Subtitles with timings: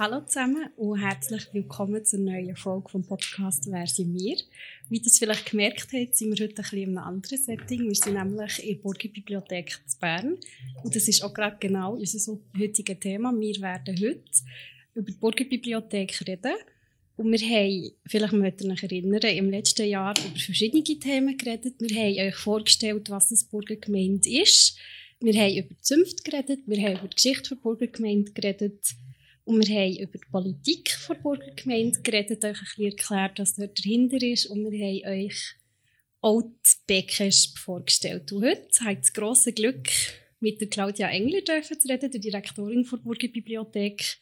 [0.00, 4.36] Hallo zusammen und herzlich willkommen zur neuen Folge vom Podcast «Wer sind wir?».
[4.88, 7.86] Wie ihr vielleicht gemerkt habt, sind wir heute ein bisschen in einem anderen Setting.
[7.86, 10.38] Wir sind nämlich in der Burgerbibliothek zu Bern.
[10.82, 13.30] Und das ist auch gerade genau unser heutiges Thema.
[13.38, 14.24] Wir werden heute
[14.94, 16.54] über die Burgerbibliothek reden.
[17.16, 21.74] Und wir haben, vielleicht möchtet ihr euch erinnern, im letzten Jahr über verschiedene Themen geredet.
[21.78, 24.78] Wir haben euch vorgestellt, was das Burgergemeinde ist.
[25.20, 28.94] Wir haben über die Zünfte geredet, wir haben über die Geschichte der Burgergemeinde geredet
[29.44, 33.78] und wir haben über die Politik der Burgergemeinde geredet, euch ein bisschen erklärt, was dort
[33.78, 34.46] dahinter ist.
[34.46, 35.54] Und wir haben euch
[36.20, 38.30] auch die Beckesp vorgestellt.
[38.32, 39.88] Und heute habt ihr das grosse Glück,
[40.40, 44.18] mit der Claudia Engler zu reden, der Direktorin der Burgerbibliothek.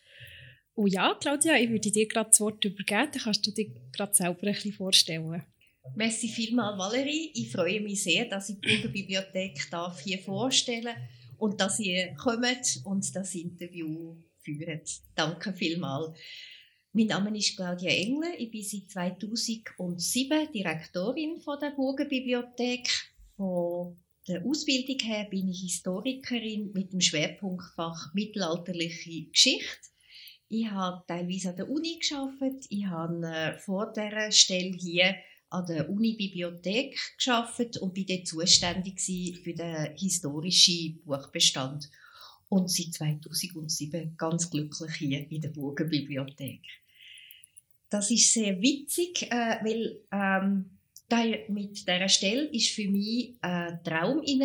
[0.78, 4.14] Und ja, Claudia, ich würde dir gerade das Wort übergeben, dann kannst du dich gerade
[4.14, 5.42] selber ein bisschen vorstellen.
[5.96, 7.32] Merci vielmals, Valerie.
[7.34, 9.58] Ich freue mich sehr, dass ich die Burgerbibliothek
[10.04, 10.96] hier vorstellen darf
[11.36, 14.80] und dass ihr kommt und das Interview führen.
[15.16, 16.16] Danke vielmals.
[16.92, 18.38] Mein Name ist Claudia Engler.
[18.38, 22.88] Ich bin seit 2007 Direktorin von der Burgenbibliothek.
[23.36, 23.96] Von
[24.28, 29.88] der Ausbildung her bin ich Historikerin mit dem Schwerpunktfach Mittelalterliche Geschichte.
[30.50, 32.66] Ich habe teilweise an der Uni geschafft.
[32.70, 35.14] Ich habe äh, vor dieser Stelle hier
[35.50, 41.90] an der Uni-Bibliothek geschafft und bin dort zuständig für den historischen Buchbestand
[42.48, 46.62] und seit 2007 ganz glücklich hier in der Burgenbibliothek.
[47.90, 50.77] Das ist sehr witzig, äh, weil ähm,
[51.48, 54.40] mit dieser Stelle ist für mich ein Traum in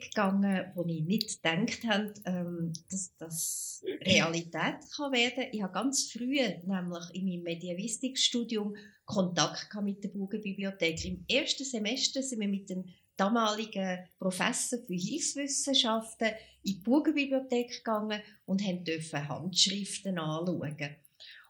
[0.00, 5.44] gegangen, wo ich nicht gedacht habe, ähm, dass das Realität kann werden.
[5.52, 11.04] Ich habe ganz früh, nämlich in meinem Mediavistikstudium, Kontakt mit der Burgenbibliothek.
[11.04, 12.84] Im ersten Semester sind wir mit dem
[13.16, 16.28] damaligen Professor für Hilfswissenschaften
[16.64, 20.96] in die Burgenbibliothek gegangen und durften Handschriften anschauen.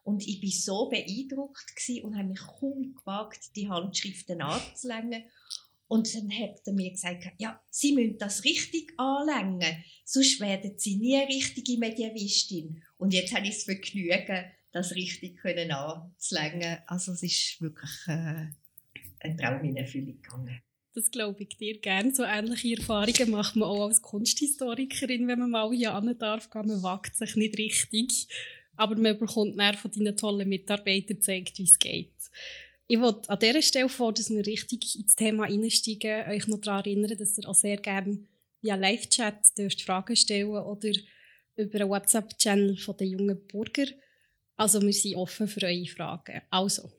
[0.04, 1.64] Und ich war so beeindruckt
[2.02, 5.24] und habe mich kaum gewagt, die Handschriften anzulängen.
[5.86, 10.96] Und dann hat er mir gesagt, ja, Sie müssen das richtig anlängen, sonst werden Sie
[10.96, 12.82] nie eine richtige Mediavistin.
[12.96, 16.78] Und jetzt habe ich das Vergnügen, das richtig anzulängen.
[16.86, 18.46] Also es ist wirklich äh,
[19.20, 20.62] ein Traum in Erfüllung gegangen.
[20.94, 22.14] Das glaube ich dir gerne.
[22.14, 26.48] So ähnliche Erfahrungen macht man auch als Kunsthistorikerin, wenn man mal hier an darf.
[26.54, 28.28] Man wagt sich nicht richtig.
[28.76, 32.12] Aber man bekommt dann von deinen tollen Mitarbeitern gezeigt, wie es geht.
[32.86, 36.84] Ich wollte an dieser Stelle vor, dass wir richtig ins Thema einsteigen, euch noch daran
[36.84, 38.18] erinnern, dass ihr auch sehr gerne
[38.60, 39.52] via Live-Chat
[39.84, 40.90] Fragen stellen oder
[41.56, 43.86] über einen WhatsApp-Channel der jungen Bürger.
[44.56, 46.42] Also wir sind offen für eure Fragen.
[46.50, 46.90] Also,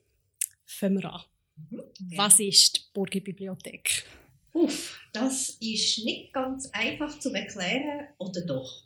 [0.64, 1.22] fangen wir an.
[1.56, 1.82] Mhm.
[2.16, 4.04] Was ist die Burgerbibliothek?
[4.52, 8.84] Uff, das ist nicht ganz einfach zu erklären, oder doch?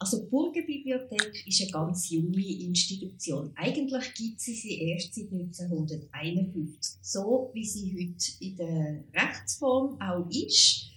[0.00, 3.50] Also die Burgerbibliothek ist eine ganz junge Institution.
[3.56, 10.28] Eigentlich gibt sie sie erst seit 1951, so wie sie heute in der Rechtsform auch
[10.30, 10.88] ist.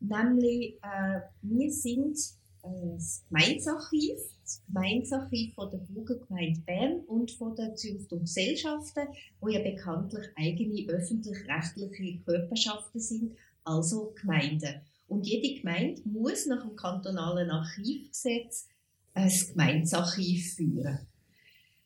[0.00, 2.18] Nämlich, äh, wir sind
[2.62, 7.74] äh, das Gemeinsarchiv, das Gemeinsarchiv von der Burgergemeinde Bern und von der
[8.10, 9.08] und Gesellschaften,
[9.40, 14.80] wo ja bekanntlich eigene öffentlich-rechtliche Körperschaften sind, also Gemeinden.
[15.10, 18.68] Und jede Gemeinde muss nach dem kantonalen Archivgesetz
[19.12, 21.00] ein Gemeindearchiv führen.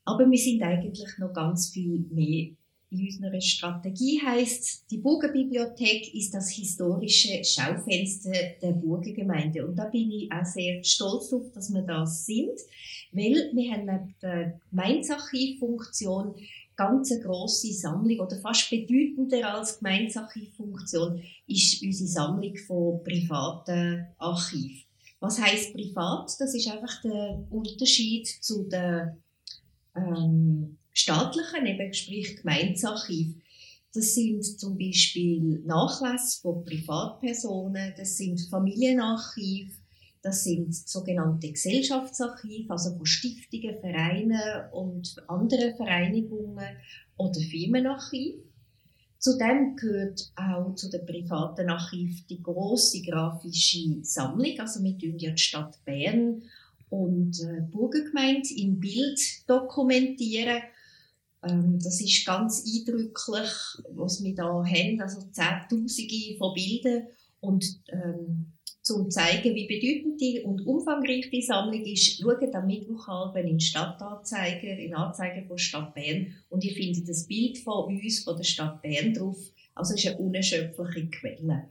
[0.05, 2.51] Aber wir sind eigentlich noch ganz viel mehr
[2.95, 9.67] in unserer Strategie heißt, die Burgerbibliothek ist das historische Schaufenster der Burgergemeinde.
[9.67, 12.57] Und da bin ich auch sehr stolz auf, dass wir das sind,
[13.13, 16.37] weil wir haben neben der Gemeinsarchivfunktion
[16.77, 24.85] ganz grosse Sammlung oder fast bedeutender als Gemeinsarchivfunktion ist unsere Sammlung von privaten Archiven.
[25.21, 26.31] Was heißt privat?
[26.39, 29.23] Das ist einfach der Unterschied zu den
[29.97, 33.35] ähm, staatlichen, eben sprich Gemeindearchiv.
[33.95, 39.73] Das sind zum Beispiel Nachlässe von Privatpersonen, das sind Familienarchive,
[40.25, 46.65] das sind sogenannte Gesellschaftsarchive, also von Stiftungen, Vereinen und anderen Vereinigungen
[47.19, 48.37] oder Firmenarchiv.
[49.19, 54.59] Zudem gehört auch zu den privaten Archiven die große grafische Sammlung.
[54.59, 56.43] Also wir tun ja die Stadt Bern
[56.89, 60.63] und äh, Burgergemeinde im Bild dokumentieren.
[61.43, 63.51] Ähm, das ist ganz eindrücklich,
[63.91, 67.09] was wir da haben, also Zehntausende von Bildern
[67.41, 68.55] und ähm,
[68.85, 74.79] zum zeigen, wie bedeutend die und umfangreich die Sammlung ist, schaut am Mittwochabend in Stadtanzeiger,
[74.79, 78.83] in Anzeiger von Stadt Bern und ihr findet das Bild von uns, von der Stadt
[78.83, 79.39] Bern drauf.
[79.75, 81.69] Also es ist eine unerschöpfliche Quelle.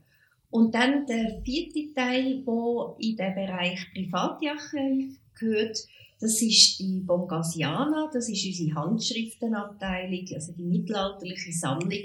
[0.50, 5.88] Und dann der vierte Teil, der in den Bereich Privatarchiv gehört,
[6.20, 12.02] das ist die Bongasiana, das ist unsere Handschriftenabteilung, also die mittelalterliche Sammlung.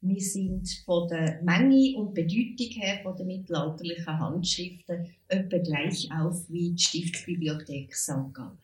[0.00, 6.48] Wir sind von der Menge und Bedeutung her von den mittelalterlichen Handschriften etwa gleich auf
[6.48, 8.32] wie die Stiftsbibliothek St.
[8.32, 8.58] Gallen.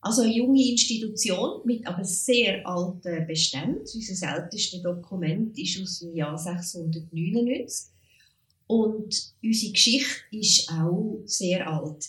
[0.00, 3.78] Also eine junge Institution mit aber sehr alten Beständen.
[3.78, 7.92] Unser ältestes Dokument ist aus dem Jahr 699
[8.66, 12.08] und unsere Geschichte ist auch sehr alt.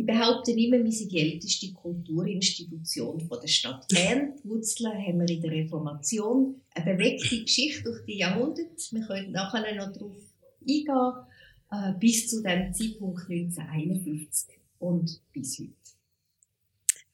[0.00, 4.32] Ich behaupte immer, wir sind die älteste Kulturinstitution der Stadt Bern.
[4.42, 6.54] Die Wurzeln haben wir in der Reformation.
[6.70, 8.70] Eine bewegte Geschichte durch die Jahrhunderte.
[8.92, 10.16] Wir können nachher noch darauf
[10.62, 11.12] eingehen,
[11.70, 15.74] äh, bis zu dem Zeitpunkt 1951 und bis heute.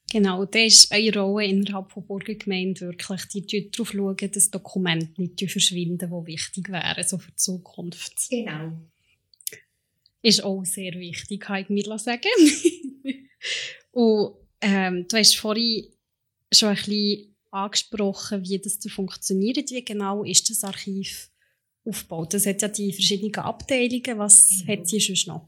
[0.09, 5.51] Genau, da ist eine Rolle innerhalb der Burgergemeinde wirklich, die darauf schauen, dass Dokumente nicht
[5.51, 8.29] verschwinden, die wichtig wären, so für die Zukunft.
[8.29, 8.71] Genau.
[10.21, 12.29] Ist auch sehr wichtig, kann ich mir sagen.
[13.91, 15.87] Und ähm, du hast vorhin
[16.51, 19.71] schon ein bisschen angesprochen, wie das funktioniert.
[19.71, 21.29] Wie genau ist das Archiv
[21.85, 22.33] aufgebaut?
[22.33, 24.17] Das hat ja die verschiedenen Abteilungen.
[24.17, 24.71] Was mhm.
[24.71, 25.47] hat sie sonst noch?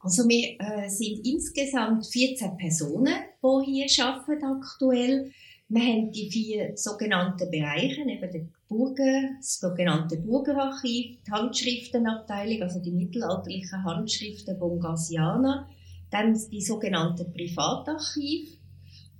[0.00, 5.32] Also wir äh, sind insgesamt 14 Personen, die hier arbeiten aktuell.
[5.68, 12.80] Wir haben die vier sogenannten Bereiche, eben den Burger, das sogenannte Burgerarchiv, die Handschriftenabteilung, also
[12.80, 15.68] die mittelalterlichen Handschriften Bongasiana,
[16.08, 18.60] dann die sogenannten Privatarchiv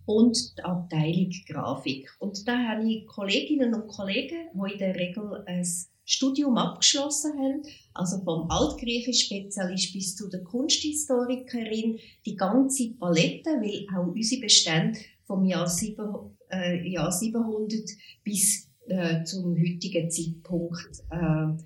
[0.05, 2.15] und die Abteilung Grafik.
[2.21, 5.67] Und da habe ich Kolleginnen und Kollegen, die in der Regel ein
[6.05, 7.63] Studium abgeschlossen haben,
[7.93, 15.45] also vom Altgriechisch-Spezialist bis zu der Kunsthistorikerin, die ganze Palette, weil auch unsere Bestände vom
[15.45, 15.97] Jahr, 7,
[16.51, 17.73] äh, Jahr 700
[18.25, 21.63] bis äh, zum heutigen Zeitpunkt äh,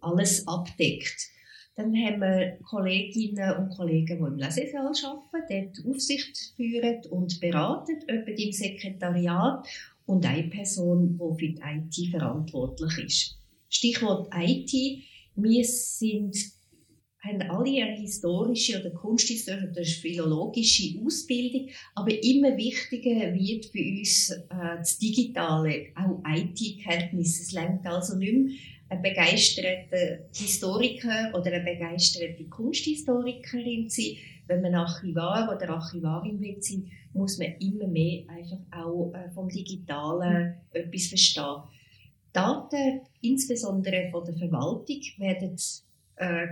[0.00, 1.30] alles abdeckt.
[1.76, 7.96] Dann haben wir Kolleginnen und Kollegen, die im Lesesaal arbeiten, dort Aufsicht führen und beraten,
[8.06, 9.66] etwa im Sekretariat
[10.06, 13.38] und eine Person, die für die IT verantwortlich ist.
[13.68, 14.72] Stichwort IT.
[15.34, 16.36] Wir sind,
[17.24, 24.30] haben alle eine historische oder kunsthistorische oder philologische Ausbildung, aber immer wichtiger wird für uns
[24.30, 27.42] äh, das Digitale, auch IT-Kenntnisse.
[27.42, 28.54] Es lernt also nicht mehr
[28.90, 34.16] ein begeisterter Historiker oder eine begeisterte Kunsthistorikerin zu sein.
[34.46, 39.48] Wenn man Archivar oder Archivarin will sein, muss man immer mehr einfach auch äh, vom
[39.48, 41.62] Digitalen etwas verstehen.
[42.32, 45.56] Daten, insbesondere von der Verwaltung, werden
[46.16, 46.46] äh,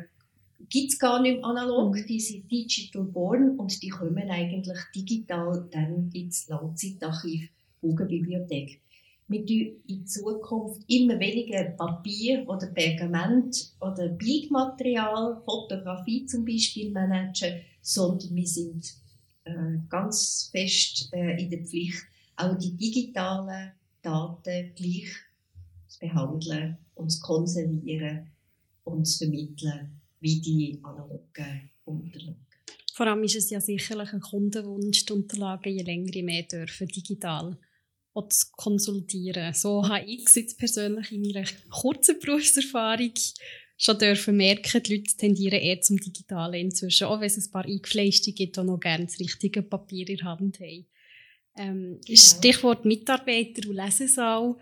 [0.68, 2.06] gibt es gar nicht mehr analog, mhm.
[2.06, 7.50] die sind digital born und die kommen eigentlich digital dann ins Langzeitarchiv
[7.80, 8.80] Bugenbibliothek.
[9.28, 17.60] Wir tun in Zukunft immer weniger Papier oder Pergament oder Bildmaterial, Fotografie zum Beispiel managen,
[17.80, 18.94] sondern wir sind
[19.44, 22.02] äh, ganz fest äh, in der Pflicht,
[22.36, 23.72] auch die digitalen
[24.02, 25.08] Daten gleich
[25.88, 28.30] zu behandeln und zu konservieren
[28.84, 32.46] und zu vermitteln wie die analogen Unterlagen.
[32.94, 37.58] Vor allem ist es ja sicherlich ein Kundenwunsch, die Unterlagen je länger mehr dürfen digital
[38.28, 39.54] zu konsultieren.
[39.54, 43.14] So habe ich jetzt persönlich in meiner kurzen Berufserfahrung
[43.78, 47.64] schon dürfen merken, die Leute tendieren eher zum Digitalen inzwischen, auch wenn es ein paar
[47.64, 50.86] Eingefleischte gibt, die noch gerne das richtige Papier in der Hand haben.
[51.56, 52.20] Ähm, genau.
[52.20, 54.56] Stichwort Mitarbeiter und Lesesaal.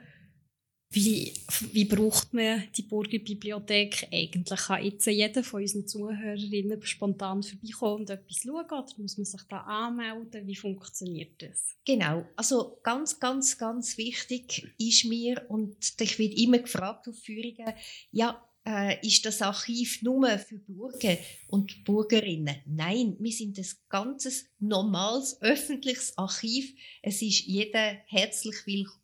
[0.92, 1.32] Wie,
[1.72, 4.60] wie braucht man die Burgerbibliothek eigentlich?
[4.60, 9.42] Kann jetzt jeder von unseren Zuhörerinnen spontan vorbeikommen und etwas schauen oder muss man sich
[9.48, 10.48] da anmelden?
[10.48, 11.76] Wie funktioniert das?
[11.84, 17.72] Genau, also ganz, ganz, ganz wichtig ist mir und ich werde immer gefragt auf Führungen,
[18.10, 21.16] ja, äh, ist das Archiv nur für Bürger
[21.48, 22.56] und Bürgerinnen.
[22.66, 26.74] Nein, wir sind ein ganzes normales öffentliches Archiv.
[27.02, 28.99] Es ist jeder herzlich willkommen,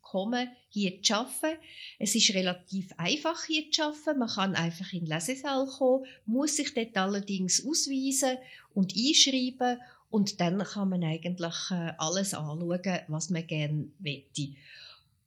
[0.69, 1.59] hier zu arbeiten.
[1.99, 4.19] Es ist relativ einfach, hier zu arbeiten.
[4.19, 8.37] Man kann einfach in den Lesesaal kommen, muss sich dort allerdings ausweisen
[8.73, 14.49] und einschreiben und dann kann man eigentlich äh, alles anschauen, was man gerne möchte.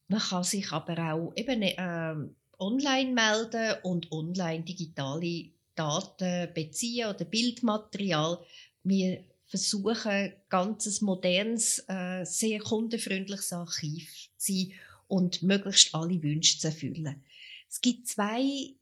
[0.09, 2.15] Man kann sich aber auch eben äh,
[2.59, 8.39] online melden und online digitale Daten beziehen oder Bildmaterial.
[8.83, 14.73] Wir versuchen, ganzes modernes, äh, sehr kundenfreundliches Archiv zu sein
[15.09, 17.25] und möglichst alle Wünsche zu erfüllen.
[17.69, 18.75] Es gibt zwei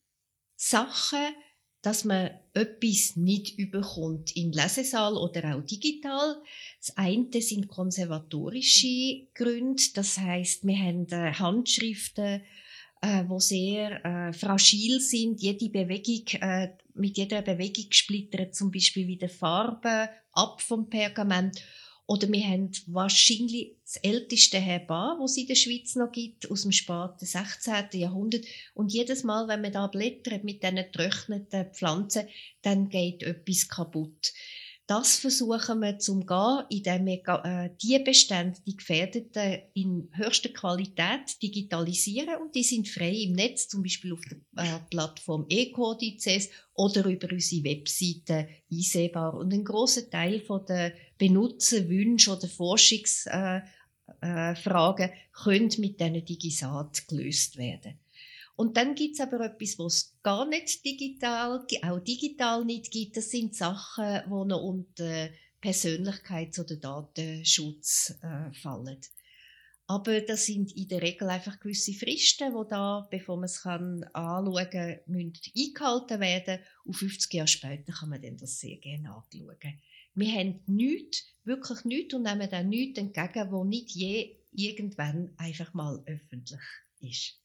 [0.56, 1.34] Sachen,
[1.80, 6.42] dass man etwas nicht überkommt im Lesesaal oder auch digital.
[6.80, 12.42] Das eine sind konservatorische Gründe, das heißt, wir haben Handschriften
[13.00, 15.40] äh, wo sehr äh, fragil sind.
[15.40, 21.62] Jede Bewegung, äh, mit jeder Bewegung splittert zum Beispiel wieder Farbe ab vom Pergament.
[22.06, 26.62] Oder wir haben wahrscheinlich das älteste Herbar, das es in der Schweiz noch gibt, aus
[26.62, 28.00] dem späten 16.
[28.00, 28.46] Jahrhundert.
[28.72, 32.26] Und jedes Mal, wenn man da blättert mit diesen getrockneten Pflanzen,
[32.62, 34.32] dann geht etwas kaputt.
[34.88, 41.42] Das versuchen wir zu umgehen, indem wir äh, die Bestände, die gefährdeten, in höchster Qualität
[41.42, 47.04] digitalisieren und die sind frei im Netz, zum Beispiel auf der äh, Plattform eCodices oder
[47.04, 49.34] über unsere Webseite einsehbar.
[49.34, 53.66] Und ein großer Teil von der Benutzerwünsche oder Forschungsfragen
[54.22, 58.00] äh, können mit diesen Digisat gelöst werden.
[58.58, 63.16] Und dann gibt es aber etwas, was gar nicht digital, auch digital nicht gibt.
[63.16, 65.30] Das sind Sachen, die noch unter
[65.62, 68.98] Persönlichkeits- oder Datenschutz äh, fallen.
[69.86, 74.02] Aber das sind in der Regel einfach gewisse Fristen, die da, bevor man es kann
[74.12, 76.58] anschauen kann, eingehalten werden.
[76.82, 79.80] Und 50 Jahre später kann man das sehr gerne anschauen.
[80.16, 85.72] Wir haben nichts, wirklich nichts und nehmen dann nichts entgegen, was nicht je irgendwann einfach
[85.74, 86.60] mal öffentlich
[86.98, 87.40] ist.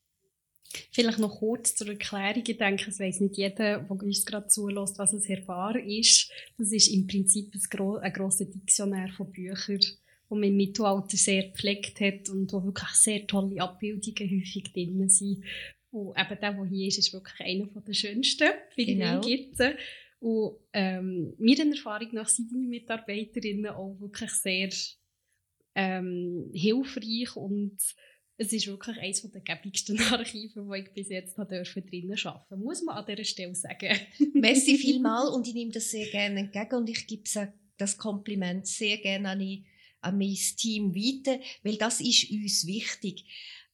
[0.92, 2.44] Vielleicht noch kurz zur Erklärung.
[2.46, 6.32] Ich denke, es weiß nicht jeder, der uns gerade zulässt, was ein Herbar ist.
[6.58, 9.96] Das ist im Prinzip ein, gro ein grosser Diktionär von Büchern, die
[10.30, 15.44] man im Mittelalter sehr gepflegt hat und wo wirklich sehr tolle Abbildungen häufig drin sind.
[15.92, 19.27] Und eben der, der hier ist, ist wirklich einer der schönsten, finde genau.
[19.27, 19.50] ich.
[20.20, 24.70] Und ähm, meiner Erfahrung nach sind die Mitarbeiterinnen auch wirklich sehr
[25.75, 27.77] ähm, hilfreich und
[28.38, 32.84] es ist wirklich eines der gäbigsten Archive, die ich bis jetzt dürfen drinnen arbeiten Muss
[32.84, 34.00] man an dieser Stelle sagen.
[34.34, 37.24] Merci vielmal und ich nehme das sehr gerne entgegen und ich gebe
[37.78, 39.66] das Kompliment sehr gerne an, die,
[40.02, 43.25] an mein Team weiter, weil das ist uns wichtig,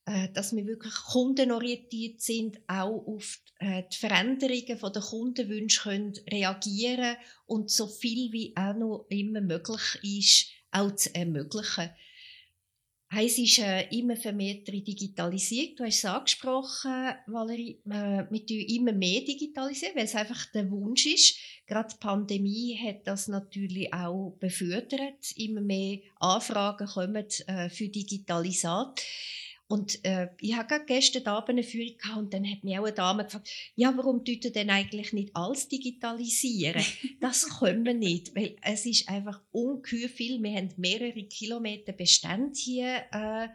[0.05, 7.15] äh, dass wir wirklich kundenorientiert sind, auch auf äh, die Veränderungen der Kundenwünsche können reagieren
[7.45, 11.89] und so viel wie auch noch immer möglich ist, auch zu ermöglichen.
[13.11, 15.75] Es ist äh, immer vermehrtere Digitalisierung.
[15.77, 17.79] Du hast es angesprochen, Valerie.
[17.89, 21.39] Äh, wir tun immer mehr digitalisieren, weil es einfach der Wunsch ist.
[21.65, 25.31] Gerade die Pandemie hat das natürlich auch befördert.
[25.37, 29.01] Immer mehr Anfragen kommen äh, für Digitalisat.
[29.71, 32.93] Und äh, ich hatte gestern Abend eine Führung gehabt und dann hat mich auch eine
[32.93, 36.83] Dame gefragt, ja, warum tut ihr denn eigentlich nicht alles digitalisieren?
[37.21, 40.41] das können wir nicht, weil es ist einfach ungeheuer viel.
[40.41, 43.47] Wir haben mehrere Kilometer Bestand hier äh,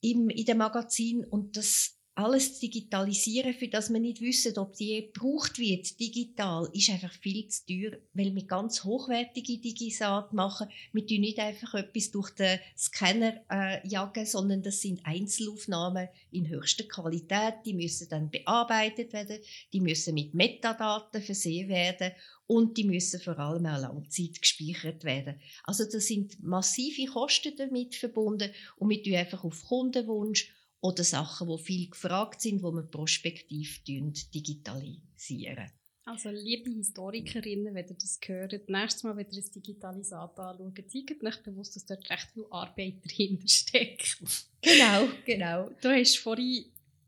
[0.00, 4.76] im, in dem Magazin und das alles zu digitalisieren, für das wir nicht wissen, ob
[4.76, 10.68] die gebraucht wird, digital, ist einfach viel zu teuer, weil wir ganz hochwertige Digisat machen.
[10.92, 16.48] Wir tun nicht einfach etwas durch den Scanner äh, jagen, sondern das sind Einzelaufnahmen in
[16.48, 17.54] höchster Qualität.
[17.64, 19.38] Die müssen dann bearbeitet werden,
[19.72, 22.12] die müssen mit Metadaten versehen werden
[22.46, 25.40] und die müssen vor allem auch Langzeit gespeichert werden.
[25.64, 31.48] Also da sind massive Kosten damit verbunden und wir tun einfach auf Kundenwunsch oder Sachen,
[31.48, 35.70] die viel gefragt sind, wo wir prospektiv digitalisieren.
[36.06, 41.22] Also, liebe Historikerinnen, wenn ihr das hört, nächstes Mal, wenn ihr das Digitalisat anschaut, zeigt
[41.22, 44.18] euch bewusst, dass dort recht viel Arbeit dahinter steckt.
[44.62, 45.70] Genau, genau.
[45.80, 46.64] Du hast vorhin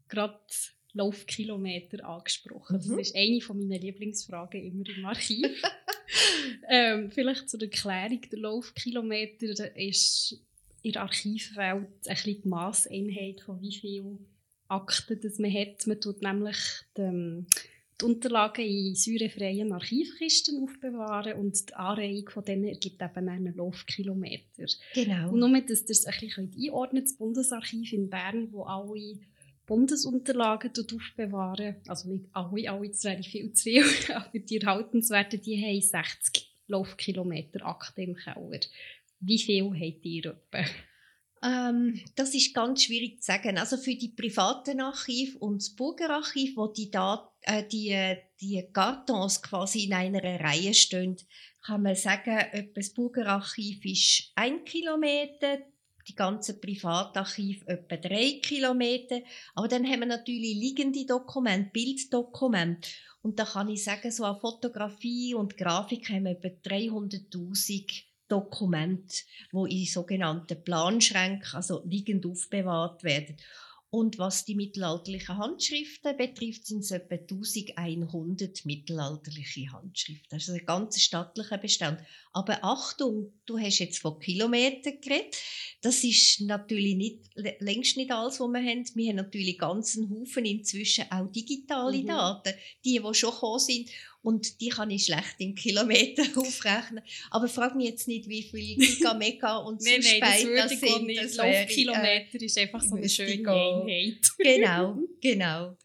[0.09, 0.39] gerade
[0.93, 2.77] Laufkilometer angesprochen.
[2.77, 2.97] Mhm.
[2.99, 5.63] Das ist eine meiner Lieblingsfragen immer im Archiv.
[6.69, 10.39] ähm, vielleicht zur Erklärung, der Laufkilometer ist
[10.83, 14.19] in der Archivwelt ein die Masseinheit von wie viel
[14.69, 15.87] Akten das man hat.
[15.87, 16.57] Man tut nämlich
[16.97, 17.45] die,
[18.01, 24.67] die Unterlagen in säurefreien Archivkisten aufbewahren und die Anreihung von denen ergibt eben einen Laufkilometer.
[24.95, 25.31] Genau.
[25.31, 29.21] Und nur, dass ihr es ein bisschen einordnet, das Bundesarchiv in Bern, wo alle
[29.67, 33.85] Bundesunterlagen aufbewahren, also nicht alle, alle, das wäre viel zu viel,
[34.15, 38.61] aber die erhaltenswerten, die haben 60 Laufkilometer Akten im Keller.
[39.25, 40.65] Wie viel habt ihr etwa?
[41.45, 43.57] Ähm, das ist ganz schwierig zu sagen.
[43.59, 49.43] Also für die privaten Archive und das Burgerarchiv, wo die, Dat äh, die, die Kartons
[49.43, 51.17] quasi in einer Reihe stehen,
[51.65, 55.59] kann man sagen, etwa das Burgerarchiv ist ein Kilometer,
[56.09, 59.21] die ganzen Privatarchive etwa drei Kilometer.
[59.55, 62.89] Aber dann haben wir natürlich liegende Dokumente, Bilddokumente.
[63.23, 69.25] Und da kann ich sagen, so an Fotografie und Grafik haben wir etwa 300.000 Dokumente,
[69.53, 73.37] wo in sogenannten Planschränken, also liegend aufbewahrt werden.
[73.95, 80.29] Und was die mittelalterlichen Handschriften betrifft, sind es etwa 1100 mittelalterliche Handschriften.
[80.31, 82.01] Das ist ein ganz stattlicher Bestand.
[82.33, 85.37] Aber Achtung, du hast jetzt von Kilometern geredet.
[85.83, 87.19] Das ist natürlich nicht,
[87.61, 88.91] längst nicht alles, was wir haben.
[88.95, 92.07] Wir haben natürlich ganzen Haufen inzwischen auch digitale mhm.
[92.07, 92.55] Daten,
[92.87, 93.91] die, die schon gekommen sind.
[94.23, 97.03] Und die kann ich schlecht in Kilometer aufrechnen.
[97.31, 100.81] Aber frag mich jetzt nicht, wie viel Giga, Mega und so nein, nein, das, das
[100.81, 101.07] sind.
[101.07, 101.23] Nicht.
[101.23, 104.31] Das Laufkilometer äh, ist einfach so eine schöne Einheit.
[104.39, 105.77] genau, genau.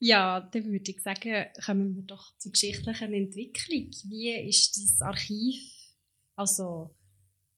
[0.00, 3.90] Ja, dann würde ich sagen, kommen wir doch zur geschichtlichen Entwicklung.
[4.04, 5.60] Wie ist das Archiv,
[6.36, 6.94] also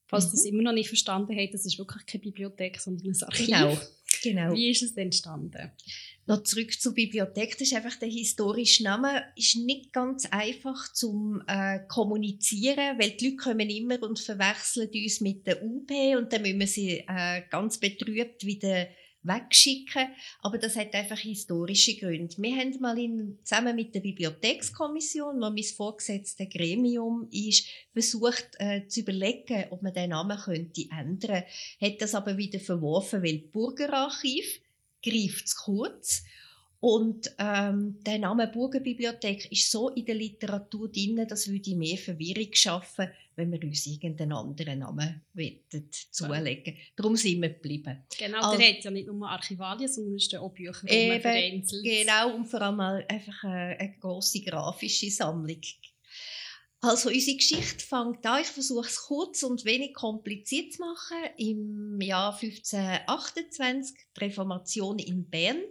[0.07, 0.31] falls mhm.
[0.31, 3.45] das immer noch nicht verstanden habt, das ist wirklich keine Bibliothek, sondern ein Archiv.
[3.45, 3.77] Genau,
[4.21, 4.53] genau.
[4.53, 5.71] Wie ist es entstanden?
[6.27, 7.51] noch zurück zur Bibliothek.
[7.57, 9.23] Das ist einfach der historische Name.
[9.35, 15.21] Ist nicht ganz einfach zum äh, kommunizieren, weil die Leute kommen immer und verwechseln uns
[15.21, 18.87] mit der UP und dann müssen wir sie äh, ganz betrübt wieder
[19.23, 20.07] wegschicken.
[20.41, 22.35] Aber das hat einfach historische Gründe.
[22.37, 28.87] Wir haben mal in, zusammen mit der Bibliothekskommission, wo mein vorgesetztes Gremium ist, versucht äh,
[28.87, 31.43] zu überlegen, ob man den Namen könnte ändern.
[31.81, 34.61] Hat das aber wieder verworfen, weil Burgerarchiv
[35.03, 36.23] greift zu kurz.
[36.79, 42.49] Und ähm, der Name Burgenbibliothek ist so in der Literatur drin, das würde mehr Verwirrung
[42.53, 43.07] schaffen,
[43.41, 45.21] wenn wir uns irgendeinen anderen Namen
[46.11, 46.81] zulegen ja.
[46.95, 48.03] Darum sind wir geblieben.
[48.17, 51.83] Genau, also, der hat ja nicht nur Archivalien, sondern es auch Bücher eben, vereinzelt.
[51.83, 55.61] Genau, und vor allem einfach eine, eine grosse grafische Sammlung.
[56.83, 62.01] Also unsere Geschichte fängt an, ich versuche es kurz und wenig kompliziert zu machen, im
[62.01, 65.61] Jahr 1528, die Reformation in Bern.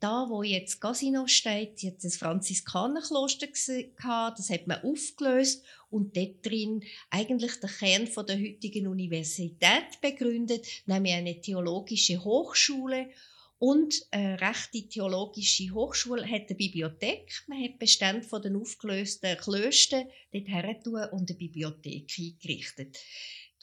[0.00, 6.44] Da, wo jetzt Casino steht, jetzt das Franziskanerkloster gehabt, das hat man aufgelöst und dort
[6.44, 13.10] drin eigentlich der Kern von der heutigen Universität begründet, nämlich eine theologische Hochschule
[13.58, 17.44] und eine rechte theologische Hochschule hat eine Bibliothek.
[17.46, 22.96] Man hat Bestände von den aufgelösten Klöstern dort hergetan und eine Bibliothek eingerichtet.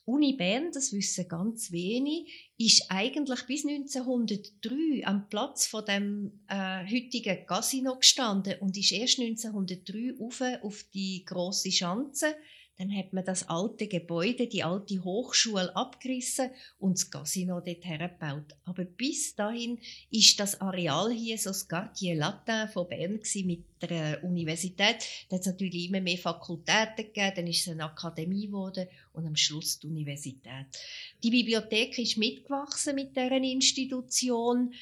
[0.07, 6.85] Uni Bern, das wissen ganz wenig, ist eigentlich bis 1903 am Platz von dem äh,
[6.85, 12.35] heutigen Casino gestanden und ist erst 1903 auf, auf die große Schanze
[12.77, 18.55] dann hat man das alte Gebäude, die alte Hochschule abgerissen und das Casino dort hergebaut.
[18.65, 19.79] Aber bis dahin
[20.11, 24.97] ist das Areal hier so das Quartier Latin von Bern mit der Universität.
[25.29, 29.25] Da hat es natürlich immer mehr Fakultäten gegeben, dann ist es eine Akademie geworden und
[29.25, 30.67] am Schluss die Universität.
[31.23, 34.73] Die Bibliothek ist mitgewachsen mit deren Institution,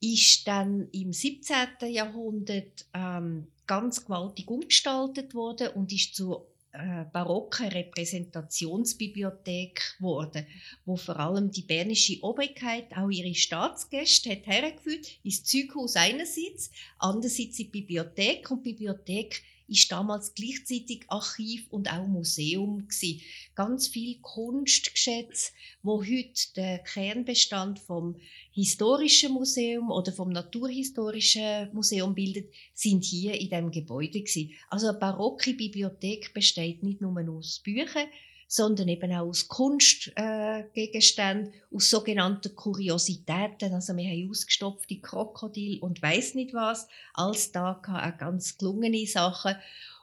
[0.00, 1.56] ist dann im 17.
[1.90, 10.46] Jahrhundert ähm, ganz gewaltig umgestaltet worden und ist zu äh, barocke Repräsentationsbibliothek geworden,
[10.84, 17.58] wo vor allem die bernische Obrigkeit auch ihre Staatsgäste hat hergeführt ins Zeughaus einerseits, andererseits
[17.58, 23.20] in die Bibliothek und die Bibliothek ist damals gleichzeitig Archiv und auch Museum gewesen.
[23.54, 25.52] Ganz viel Kunstgeschätze,
[25.82, 28.16] wo heute der Kernbestand vom
[28.52, 34.52] historischen Museum oder vom naturhistorischen Museum bildet, sind hier in dem Gebäude gewesen.
[34.68, 38.08] Also eine barocke Bibliothek besteht nicht nur aus Büchern,
[38.52, 43.72] sondern eben auch aus Kunstgegenständen, äh, aus sogenannten Kuriositäten.
[43.72, 46.88] Also wir haben ausgestopfte Krokodil und weiß nicht was.
[47.14, 47.82] Als da auch
[48.18, 49.54] ganz gelungene Sachen.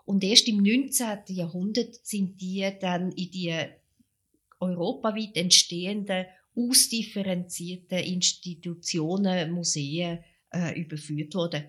[0.06, 1.24] Und erst im 19.
[1.28, 3.54] Jahrhundert sind die dann in die
[4.62, 10.20] europaweit entstehenden, ausdifferenzierten Institutionen, Museen
[10.54, 11.66] äh, überführt worden.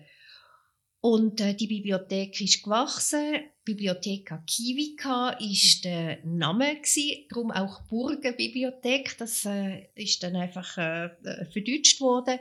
[1.01, 3.35] Und äh, die Bibliothek ist gewachsen.
[3.63, 6.81] Bibliotheca Civica ist der Name
[7.29, 9.17] darum auch Burgenbibliothek.
[9.17, 11.09] Das äh, ist dann einfach äh,
[11.51, 12.39] verdeutscht worden.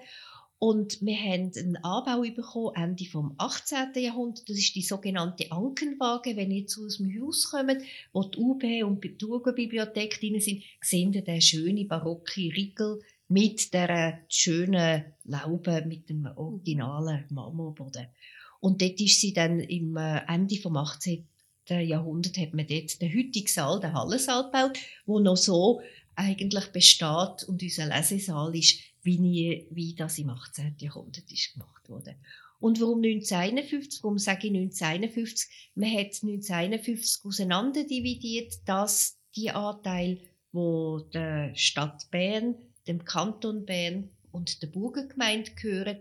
[0.61, 3.93] Und wir haben einen Anbau bekommen, Ende vom 18.
[3.95, 4.49] Jahrhundert.
[4.49, 6.37] Das ist die sogenannte Ankenwagen.
[6.37, 7.81] Wenn ihr jetzt aus dem Haus kommt,
[8.13, 13.73] wo die UB und die Burgenbibliothek drin sind, sehen ihr den schönen barocke Riegel mit
[13.73, 18.09] der schönen Laube, mit dem originalen Marmorboden.
[18.61, 21.27] Und dort ist sie dann im äh, Ende vom 18.
[21.71, 25.83] Jahrhundert hat man dort den heutigen Saal, den Hallensaal gebaut, wo noch so
[26.15, 30.77] eigentlich besteht und unser Lesesaal ist, wie, nie, wie das im 18.
[30.79, 32.17] Jahrhundert ist gemacht wurde.
[32.61, 34.03] Und warum 1951?
[34.03, 35.49] Warum sage ich 1951?
[35.75, 42.57] Man hat 1951 auseinanderdividiert, dass die Anteil, wo der Stadt Bern,
[42.89, 45.99] dem Kanton Bern und der Burgengemeinde gehören,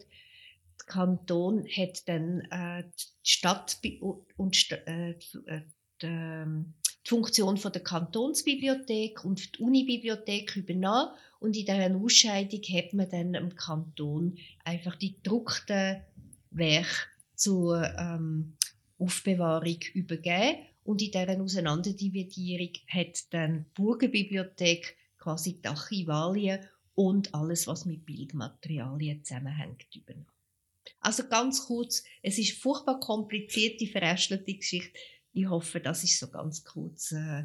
[0.85, 3.79] Kanton hat dann äh, die Stadt
[4.37, 6.73] und äh, die, ähm,
[7.05, 13.09] die Funktion von der Kantonsbibliothek und die Unibibliothek übernommen und in dieser Ausscheidung hat man
[13.09, 16.01] dann im Kanton einfach die gedruckten
[16.51, 18.57] Werke zur ähm,
[18.99, 26.59] Aufbewahrung übergeben und in dieser Auseinanderdividierung hat dann die Burgenbibliothek quasi die Archivalien
[26.95, 30.36] und alles, was mit Bildmaterialien zusammenhängt, übernommen.
[30.99, 34.97] Also ganz kurz, es ist furchtbar komplizierte, verästelte Geschichte.
[35.33, 37.43] Ich hoffe, das ist so ganz kurz, äh,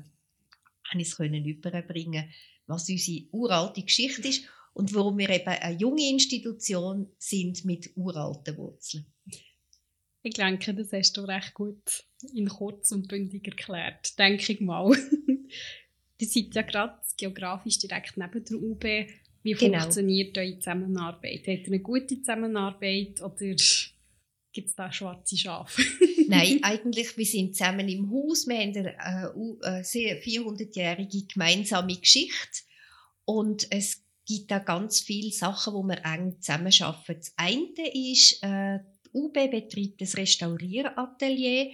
[0.95, 2.31] ich es können überbringen,
[2.67, 8.57] was unsere uralte Geschichte ist und warum wir eben eine junge Institution sind mit uralten
[8.57, 9.07] Wurzeln.
[10.23, 14.97] Ich denke, das hast du recht gut in kurz und bündig erklärt, denke ich mal.
[16.19, 18.85] Ihr seid ja gerade geografisch direkt neben der UB.
[19.43, 19.81] Wie genau.
[19.81, 21.41] funktioniert eure Zusammenarbeit?
[21.47, 23.55] Habt ihr eine gute Zusammenarbeit oder
[24.53, 25.83] gibt es da schwarze Schafe?
[26.29, 28.47] Nein, eigentlich, wir sind zusammen im Haus.
[28.47, 32.63] Wir haben eine äh, sehr 400-jährige gemeinsame Geschichte
[33.25, 37.19] und es gibt da ganz viele Sachen, wo wir eng zusammenarbeiten.
[37.19, 41.73] Das eine ist, äh, die UB betreibt das Restaunieratelier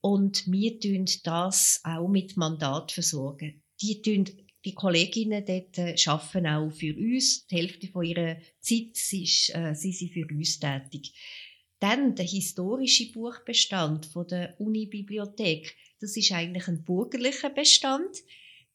[0.00, 3.62] und wir tun das auch mit Mandat versorgen.
[3.80, 4.26] Die tun
[4.66, 7.46] die Kolleginnen dort äh, arbeiten auch für uns.
[7.46, 11.12] Die Hälfte von ihrer Zeit ist, äh, sie sind für uns tätig.
[11.78, 15.76] Dann der historische Buchbestand von der Unibibliothek.
[16.00, 18.24] Das ist eigentlich ein bürgerlicher Bestand.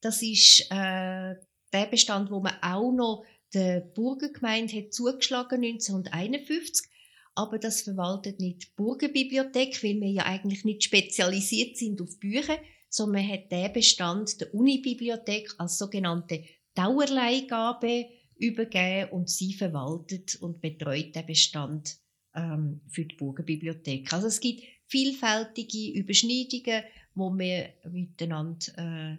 [0.00, 1.34] Das ist äh,
[1.72, 6.88] der Bestand, wo man auch noch der Burgergemeinde hat zugeschlagen 1951.
[7.34, 12.58] Aber das verwaltet nicht die Burgerbibliothek, weil wir ja eigentlich nicht spezialisiert sind auf Bücher,
[12.92, 20.60] sondern man hat den Bestand der Unibibliothek als sogenannte Dauerleihgabe übergeben und sie verwaltet und
[20.60, 21.96] betreut den Bestand
[22.34, 24.12] ähm, für die Burgerbibliothek.
[24.12, 26.82] Also es gibt vielfältige Überschneidungen,
[27.14, 29.16] wo wir miteinander äh,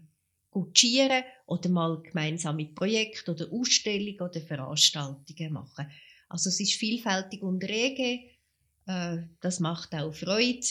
[0.51, 5.87] kutschieren oder mal gemeinsame Projekte oder Ausstellungen oder Veranstaltungen machen.
[6.29, 8.19] Also es ist vielfältig und rege.
[8.85, 10.67] Äh, das macht auch Freude,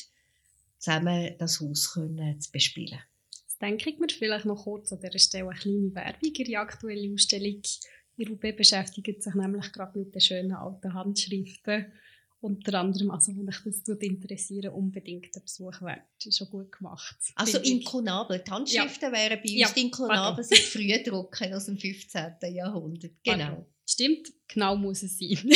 [0.82, 2.98] zusammen das Haus können zu bespielen.
[3.60, 6.34] Denke ich mir vielleicht noch kurz an dieser Stelle eine kleine Werbung.
[6.34, 7.62] Ihre aktuelle Ausstellung
[8.16, 11.92] in UB beschäftigt sich nämlich gerade mit den schönen alten Handschriften
[12.40, 16.02] unter anderem, also wenn euch das interessiert, unbedingt ein Besuch wert.
[16.24, 17.16] Ist schon gut gemacht.
[17.36, 18.42] Also inkunabel.
[18.44, 19.18] Die Handschriften ja.
[19.18, 22.34] wären bei uns ja, inkunabel, sind früh drucken aus dem 15.
[22.52, 23.12] Jahrhundert.
[23.22, 23.44] Genau.
[23.44, 23.66] Pardon.
[23.88, 25.38] Stimmt, genau muss es sein.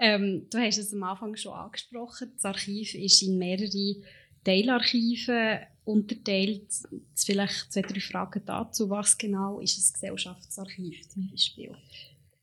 [0.00, 2.32] ähm, du hast es am Anfang schon angesprochen.
[2.34, 3.96] Das Archiv ist in mehrere
[4.44, 6.70] Teilarchive unterteilt.
[7.14, 8.88] Vielleicht zwei, drei Fragen dazu.
[8.90, 11.74] Was genau ist ein Gesellschaftsarchiv zum Beispiel?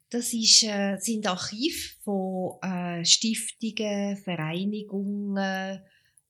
[0.10, 5.82] Das ist, äh, sind Archive von äh, Stiftungen, Vereinigungen,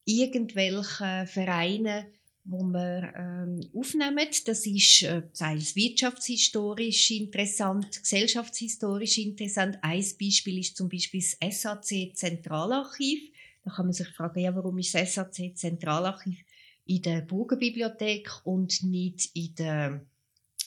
[0.05, 2.05] irgendwelchen Vereinen,
[2.45, 4.27] wo wir ähm, aufnehmen.
[4.45, 9.79] Das ist äh, teils wirtschaftshistorisch interessant, gesellschaftshistorisch interessant.
[9.81, 13.31] Ein Beispiel ist zum Beispiel das SAC Zentralarchiv.
[13.63, 16.37] Da kann man sich fragen, ja, warum ist das SAC Zentralarchiv
[16.85, 20.05] in der Burgerbibliothek und nicht in der,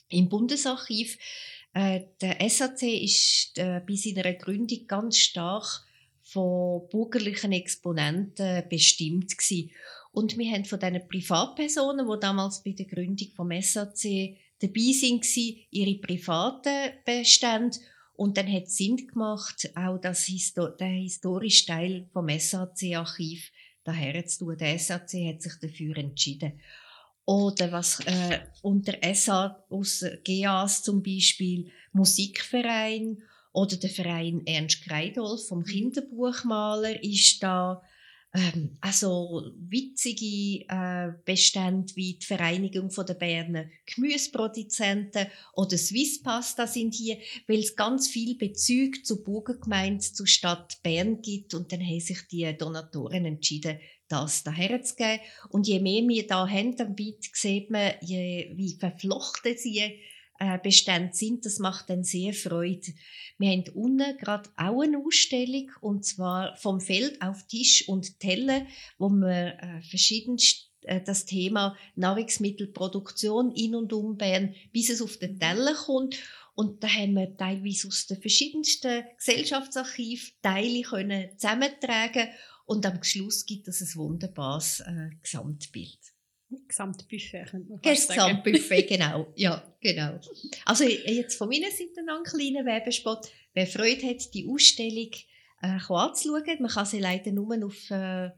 [0.09, 1.17] im Bundesarchiv?
[1.75, 5.87] Äh, der SAC ist äh, bei seiner Gründung ganz stark
[6.25, 9.71] von bürgerlichen Exponenten bestimmt gewesen.
[10.12, 15.27] Und wir haben von diesen Privatpersonen, die damals bei der Gründung vom SAC dabei sind,
[15.71, 17.79] ihre privaten Bestände.
[18.14, 23.53] Und dann hat es Sinn gemacht, auch das Histo den historischen Teil vom SAC-Archiv
[23.85, 24.59] daher zu tun.
[24.59, 26.61] Der SAC hat sich dafür entschieden.
[27.25, 35.47] Oder was äh, unter SA aus GAS zum Beispiel Musikverein oder der Verein Ernst Kreidolf
[35.47, 35.62] vom.
[35.62, 37.83] Kinderbuchmaler ist da.
[38.35, 46.95] Ähm, also witzige äh, Bestände wie die Vereinigung der Berner Gemüseproduzenten oder Swiss Pasta sind
[46.95, 52.01] hier, weil es ganz viel Bezüge zur Burgergemeinde, zur Stadt Bern gibt und dann haben
[52.01, 55.23] sich die Donatoren entschieden, das daher zu geben.
[55.49, 56.97] Und je mehr wir da haben, dann
[57.33, 59.99] sieht man, je, wie verflochten sie äh,
[60.62, 61.44] Bestände sind.
[61.44, 62.92] Das macht dann sehr Freude.
[63.38, 68.66] Wir haben unten gerade auch eine Ausstellung, und zwar vom Feld auf Tisch und Teller,
[68.98, 75.16] wo wir äh, verschiedenst äh, das Thema Nahrungsmittelproduktion in und um Bern, bis es auf
[75.16, 76.16] den Teller kommt.
[76.55, 82.29] Und da haben wir teilweise aus den verschiedensten Gesellschaftsarchiven Teile können zusammentragen
[82.68, 85.98] und am Schluss gibt es ein wunderbares äh, Gesamtbild.
[86.66, 89.32] Gesamtbuffet könnte man fast Gesamtbuffet, genau.
[89.37, 90.18] Ja, genau.
[90.64, 93.30] Also jetzt von meiner Seite noch ein kleiner Werbespot.
[93.54, 95.11] Wer Freude hat, die Ausstellung
[95.62, 98.30] äh, anzuschauen, man kann sie leider nur auf äh,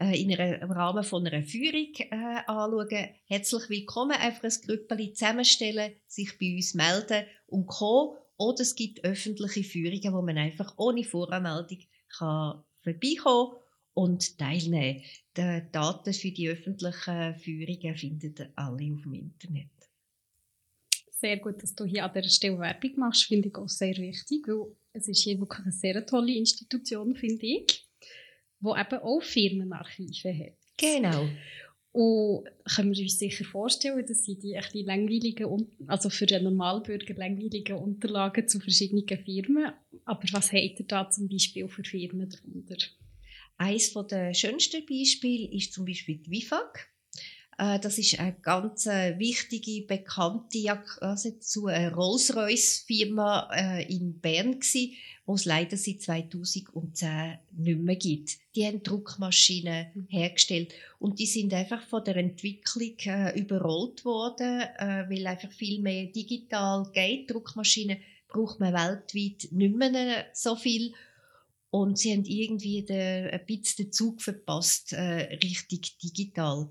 [0.00, 3.08] äh, in einer, im Rahmen von einer Führung äh, anschauen.
[3.26, 8.16] Herzlich willkommen, einfach ein Grüppeli zusammenstellen, sich bei uns melden und kommen.
[8.36, 11.80] Oder es gibt öffentliche Führungen, wo man einfach ohne Voranmeldung
[12.16, 13.56] kann vorbeikommen
[13.98, 15.02] und teilnehmen.
[15.36, 19.70] Die Daten für die öffentlichen Führungen findet ihr alle auf dem Internet.
[21.10, 24.46] Sehr gut, dass du hier an dieser Stelle Werbung machst, finde ich auch sehr wichtig,
[24.46, 27.88] weil es ist hier wirklich eine sehr tolle Institution, finde ich,
[28.60, 30.58] die eben auch Firmenarchive hat.
[30.76, 31.28] Genau.
[31.90, 37.14] Und können wir uns sicher vorstellen, dass sie die echt langweiligen, also für den Normalbürger
[37.14, 39.72] langweiligen Unterlagen zu verschiedenen Firmen.
[40.04, 42.76] Aber was habt ihr da zum Beispiel für Firmen darunter?
[43.58, 46.88] Eines der schönsten Beispiele ist zum Beispiel die WIFAG.
[47.58, 54.60] Äh, das ist eine ganz äh, wichtige, bekannte also zu eine Rolls-Royce-Firma äh, in Bern
[54.72, 58.38] die es leider seit 2010 nicht mehr gibt.
[58.54, 60.06] Die haben Druckmaschinen mhm.
[60.08, 62.94] hergestellt und die sind einfach von der Entwicklung
[63.34, 64.62] überrollt worden,
[65.08, 67.30] weil einfach viel mehr digital geht.
[67.30, 70.94] Druckmaschinen braucht man weltweit nicht mehr so viel
[71.70, 76.70] und sie haben irgendwie den, ein bisschen den Zug verpasst, äh, richtig digital.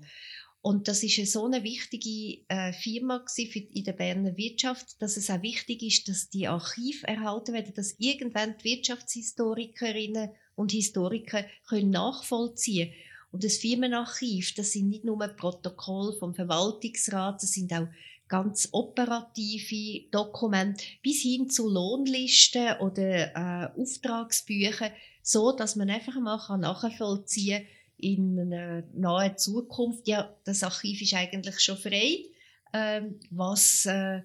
[0.60, 5.30] Und das ist so eine wichtige äh, Firma für, in der Berner Wirtschaft, dass es
[5.30, 11.90] auch wichtig ist, dass die Archive erhalten werden, dass irgendwann die Wirtschaftshistorikerinnen und Historiker können
[11.90, 12.92] nachvollziehen
[13.30, 17.86] Und das Firmenarchiv, das sind nicht nur Protokolle vom Verwaltungsrat, das sind auch
[18.28, 26.38] ganz operative Dokumente bis hin zu Lohnlisten oder äh, Auftragsbüchern, so dass man einfach mal
[26.58, 30.06] nachvollziehen kann in einer nahen Zukunft.
[30.08, 32.24] Ja, das Archiv ist eigentlich schon frei,
[32.72, 34.22] ähm, was äh,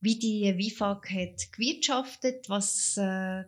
[0.00, 3.44] wie die WIFAG hat gewirtschaftet, was äh,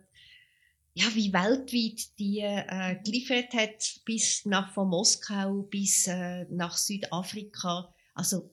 [0.93, 7.93] ja, wie weltweit die äh, geliefert hat, bis nach von Moskau bis äh, nach Südafrika.
[8.13, 8.51] Also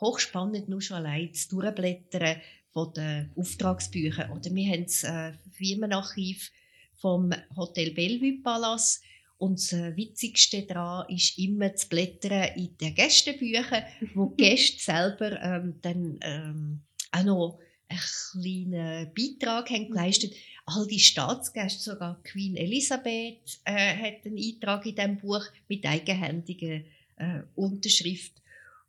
[0.00, 2.40] hochspannend, nur schon allein das Durchblättern
[2.72, 4.30] von den Auftragsbüchern.
[4.32, 6.52] Oder wir haben das äh, Firmenarchiv
[6.94, 9.00] vom Hotel Bellevue Palace.
[9.38, 13.84] Und das äh, Witzigste daran ist immer zu blättern in den Gästebüchern,
[14.14, 16.80] wo die Gäste selber ähm, dann ähm,
[17.12, 17.58] auch noch
[17.88, 18.00] einen
[18.32, 20.34] kleinen Beitrag haben geleistet.
[20.66, 26.80] All die Staatsgäste, sogar Queen Elisabeth, äh, hat einen Eintrag in diesem Buch mit eigenhändiger
[27.16, 28.32] äh, Unterschrift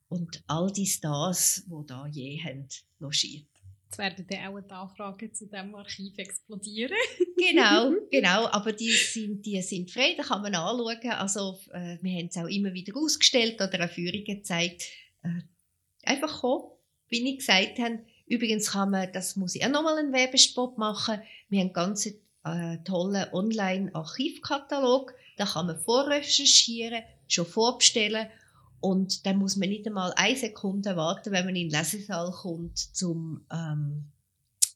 [0.09, 2.67] und all die Stars, die da je haben
[2.99, 3.47] logiert.
[3.85, 6.95] Jetzt werden dann auch die Anfragen zu diesem Archiv explodieren.
[7.37, 8.47] genau, genau.
[8.47, 11.11] Aber die sind, die sind frei, da kann man anschauen.
[11.11, 14.83] Also, äh, wir haben es auch immer wieder ausgestellt oder eine Führung gezeigt.
[15.23, 15.41] Äh,
[16.03, 16.71] einfach kommen,
[17.07, 18.05] wie ich gesagt habe.
[18.27, 21.21] Übrigens kann man, das muss ich auch nochmal einen Werbespot machen.
[21.49, 25.15] Wir haben einen ganz äh, tollen Online-Archivkatalog.
[25.37, 28.27] Da kann man vorrecherchieren, schon vorbestellen
[28.81, 32.89] und dann muss man nicht einmal eine Sekunde warten, wenn man in den Lesesaal kommt,
[33.03, 34.05] um ähm,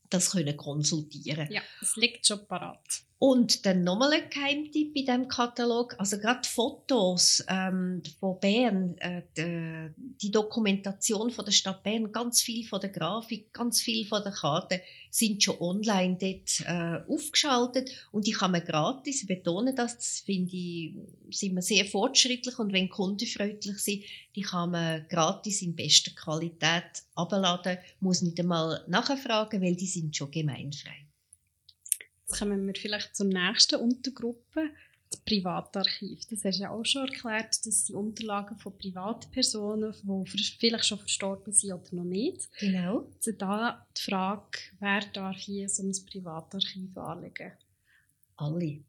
[0.09, 1.47] das können konsultieren.
[1.51, 2.79] Ja, es liegt schon parat.
[3.25, 9.21] Und dann nochmal ein Geheimtipp bei diesem Katalog, also gerade Fotos ähm, von Bern, äh,
[9.38, 14.21] die, die, Dokumentation von der Stadt Bern, ganz viel von der Grafik, ganz viel von
[14.23, 17.91] der Karte sind schon online dort äh, aufgeschaltet.
[18.12, 20.91] Und die kann man gratis, ich betone das, das finde ich,
[21.29, 22.59] sind wir sehr fortschrittlich.
[22.59, 24.03] Und wenn kundenfreundlich sind,
[24.36, 30.13] die kann man gratis in bester Qualität abladen, muss nicht einmal nachfragen, weil die sind
[30.13, 31.02] schon gemeinfrei.
[32.33, 34.71] Jetzt kommen wir vielleicht zur nächsten Untergruppe,
[35.11, 36.21] das Privatarchiv.
[36.31, 40.97] Das hast du ja auch schon erklärt, dass die Unterlagen von Privatpersonen, die vielleicht schon
[40.97, 42.49] verstorben sind oder noch nicht.
[42.59, 43.07] Genau.
[43.15, 47.51] Also da die Frage, wer darf hier so ein Privatarchiv anlegen?
[48.37, 48.79] Alle.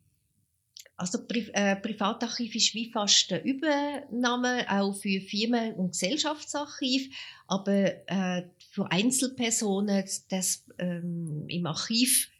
[0.96, 7.14] Also Pri äh, Privatarchiv ist wie fast der Übernahme auch für Firmen- und Gesellschaftsarchiv,
[7.48, 12.30] aber äh, für Einzelpersonen das ähm, im Archiv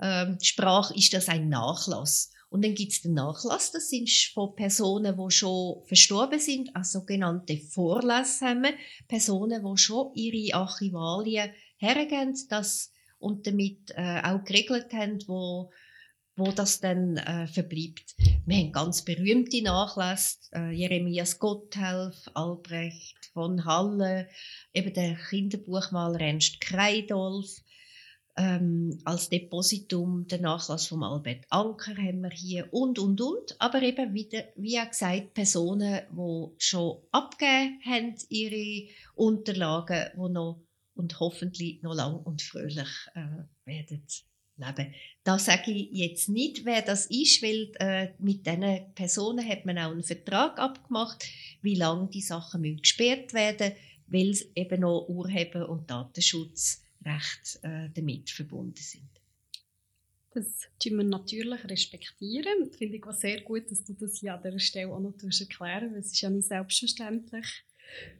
[0.00, 2.30] ähm, Sprache ist das ein Nachlass.
[2.48, 7.00] Und dann gibt es den Nachlass, das sind von Personen, die schon verstorben sind, also
[7.00, 8.74] sogenannte Vorlassheime,
[9.08, 15.70] Personen, die schon ihre Archivalien hergeben das, und damit äh, auch geregelt haben, wo,
[16.36, 18.14] wo das dann äh, verbleibt.
[18.44, 24.28] Wir haben ganz berühmte Nachlässe, äh, Jeremias Gotthelf, Albrecht von Halle,
[24.72, 27.48] eben der Kinderbuchmaler Ernst Kreidolf,
[28.36, 33.82] ähm, als Depositum den Nachlass von Albert Anker haben wir hier und und und, aber
[33.82, 40.62] eben wieder, wie auch gesagt, Personen, die schon abgegeben haben, ihre Unterlagen, die noch
[40.94, 44.06] und hoffentlich noch lang und fröhlich äh, werden
[44.56, 44.94] leben.
[45.24, 49.78] Da sage ich jetzt nicht, wer das ist, weil äh, mit diesen Personen hat man
[49.78, 51.24] auch einen Vertrag abgemacht,
[51.60, 53.72] wie lange die Sachen müssen gesperrt werden
[54.08, 55.90] weil eben noch Urheber- und
[57.06, 59.08] Datenschutzrecht äh, damit verbunden sind.
[60.34, 60.46] Das
[60.78, 62.52] tun wir natürlich respektieren.
[62.60, 65.14] Das finde ich auch sehr gut, dass du das hier an dieser Stelle auch noch
[65.22, 67.46] erklären weil es ist ja nicht selbstverständlich,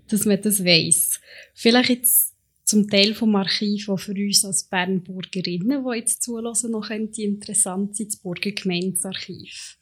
[0.08, 1.20] dass man das weiss.
[1.52, 6.90] Vielleicht jetzt zum Teil vom Archiv, das für uns als Bernburgerinnen, die jetzt zulassen, noch
[6.90, 9.78] interessant sein, das Burgergemeinsarchiv.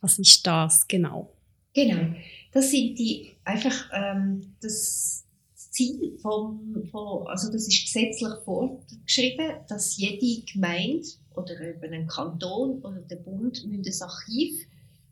[0.00, 1.32] Was ist das genau?
[1.74, 2.14] Genau,
[2.52, 5.24] das sind die einfach ähm, das
[5.72, 12.82] Ziel vom, vom, also das ist gesetzlich vorgeschrieben, dass jede Gemeinde oder eben ein Kanton
[12.82, 14.66] oder der Bund ein Archiv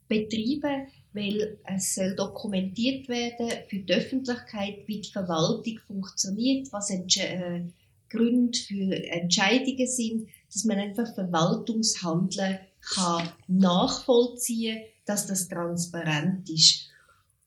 [0.08, 7.64] betreiben weil es soll dokumentiert werden für die Öffentlichkeit, wie die Verwaltung funktioniert, was äh,
[8.08, 12.58] Gründe für Entscheidungen sind, dass man einfach Verwaltungshandeln
[12.94, 16.88] kann nachvollziehen, dass das transparent ist.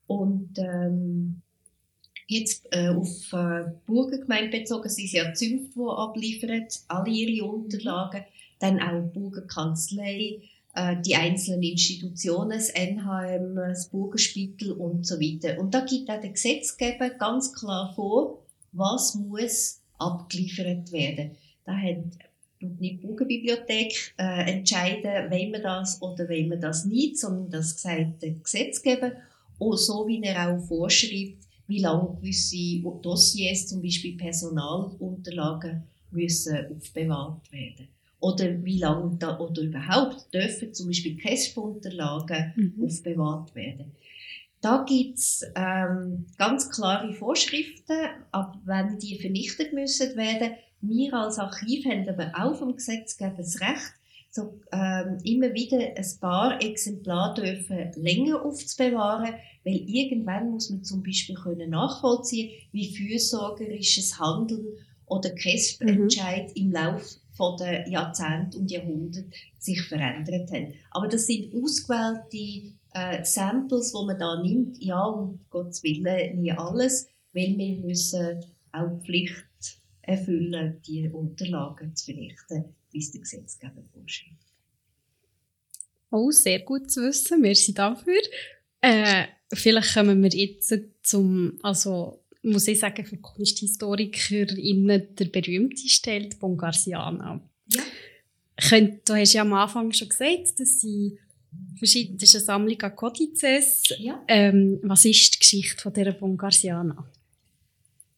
[0.07, 1.41] Und ähm,
[2.27, 8.23] jetzt äh, auf äh, Burgergemeinde bezogen, sind es ja Zünfte, die abliefern, alle ihre Unterlagen,
[8.59, 10.41] dann auch die Burgerkanzlei,
[10.75, 15.59] äh, die einzelnen Institutionen, das NHM, das Burgerspital und so weiter.
[15.59, 18.39] Und da gibt auch der Gesetzgeber ganz klar vor,
[18.71, 21.31] was muss abgeliefert werden.
[21.65, 21.97] Da hat
[22.59, 27.81] nicht die Burgerbibliothek äh, entscheiden, wollen wir das oder wollen wir das nicht, sondern das
[27.81, 29.13] sagt der Gesetzgeber,
[29.59, 37.51] und so wie er auch vorschreibt, wie lange gewisse Dossiers, zum Beispiel Personalunterlagen, müssen aufbewahrt
[37.51, 37.87] werden
[38.19, 42.85] oder wie lange da, oder überhaupt dürfen zum Beispiel KESP-Unterlagen mhm.
[42.85, 43.91] aufbewahrt werden.
[44.61, 47.97] Da gibt es ähm, ganz klare Vorschriften,
[48.31, 50.51] ab wenn die vernichtet müssen werden.
[50.79, 53.93] Wir als Archiv haben aber auch vom Gesetzgeber das Recht,
[54.35, 61.03] so, ähm, immer wieder ein paar Exemplare dürfen länger aufzubewahren, weil irgendwann muss man zum
[61.03, 64.65] Beispiel können nachvollziehen, wie fürsorgerisches Handeln
[65.05, 66.55] oder KESP-Entscheid mhm.
[66.55, 70.73] im Laufe von den Jahrzehnten und Jahrhunderten sich verändert haben.
[70.89, 74.83] Aber das sind ausgewählte äh, Samples, die man da nimmt.
[74.83, 81.95] Ja, um Gottes Willen nie alles, weil wir müssen auch die Pflicht erfüllen, die Unterlagen
[81.95, 84.37] zu vernichten, wie es der Gesetzgeber vorschreibt.
[86.11, 87.41] Oh, sehr gut zu wissen.
[87.41, 88.21] Merci dafür.
[88.81, 96.35] Äh, vielleicht kommen wir jetzt zum, also muss ich sagen, für KunsthistorikerInnen der berühmteste, die
[96.35, 97.41] Bongarsiana.
[97.67, 97.81] Ja.
[98.69, 101.17] Könnt, du hast ja am Anfang schon gesagt, dass sie
[101.77, 103.83] verschiedene, das ist eine Sammlung an Kodizes.
[103.97, 104.23] Ja.
[104.27, 107.09] Ähm, was ist die Geschichte von dieser Bongarsiana?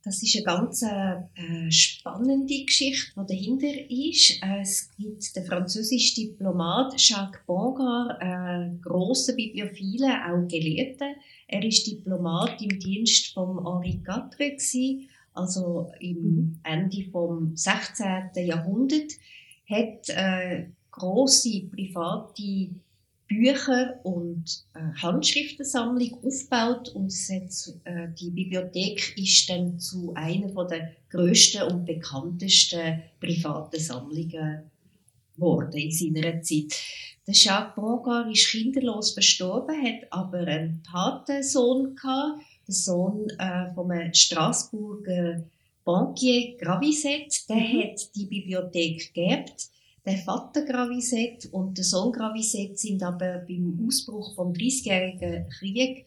[0.05, 4.39] Das ist eine ganz äh, spannende Geschichte, die dahinter ist.
[4.61, 11.15] Es gibt den französischen Diplomat Jacques Bongard, einen grossen Bibliophilen, auch Gelehrten.
[11.47, 16.59] Er war Diplomat im Dienst von Henri IV, also im mhm.
[16.61, 18.45] Ende des 16.
[18.45, 19.17] Jahrhunderts,
[19.67, 22.69] hat äh, grosse private
[23.27, 30.91] Bücher und äh, Handschriftensammlung aufgebaut und hat, äh, die Bibliothek ist dann zu einer der
[31.09, 34.69] grössten und bekanntesten privaten Sammlungen
[35.35, 36.75] geworden in seiner Zeit.
[37.27, 43.91] Der Jacques Bongard ist kinderlos verstorben, hat aber einen Patensohn gehabt, den Sohn äh, vom
[44.13, 45.43] Straßburger
[45.83, 47.49] Bankier Graviset.
[47.49, 47.81] Der mhm.
[47.81, 49.69] hat die Bibliothek geerbt
[50.05, 56.05] der Vater Graviset und der Sohn Graviset sind aber beim Ausbruch vom 30-jährigen Krieg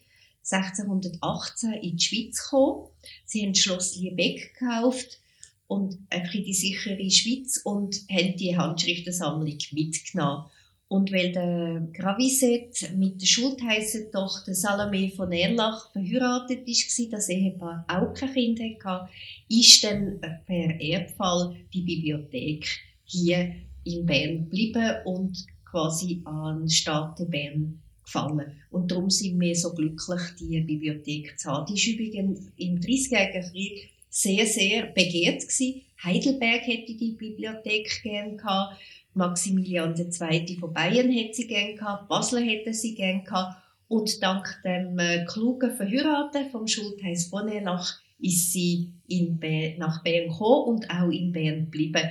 [0.49, 2.87] 1618 in die Schweiz gekommen.
[3.25, 5.19] Sie haben Schloss Liebeck gekauft
[5.67, 10.45] und einfach in die sichere Schweiz und haben die Handschriftensammlung mitgenommen.
[10.87, 18.13] Und weil der Graviset mit der Schultheißentochter Salome von Erlach verheiratet war, das Ehepaar auch
[18.15, 19.11] kein Kind hatte,
[19.49, 22.65] ist dann per Erbfall die Bibliothek
[23.03, 28.61] hier in Bern geblieben und quasi an den Staat Bern gefallen.
[28.71, 31.73] Und darum sind wir so glücklich, die Bibliothek zu haben.
[31.73, 35.41] Die war übrigens im 30-jährigen Krieg sehr, sehr begehrt.
[35.41, 35.81] Gewesen.
[36.03, 38.79] Heidelberg hätte die Bibliothek gern gehabt.
[39.13, 40.57] Maximilian II.
[40.59, 42.07] von Bayern hätte sie gern gehabt.
[42.07, 43.61] Basel hätte sie gern gehabt.
[43.87, 50.29] Und dank dem äh, klugen Verheiraten vom Schultheiß von Erlach ist sie Bern, nach Bern
[50.29, 52.03] gekommen und auch in Bern geblieben.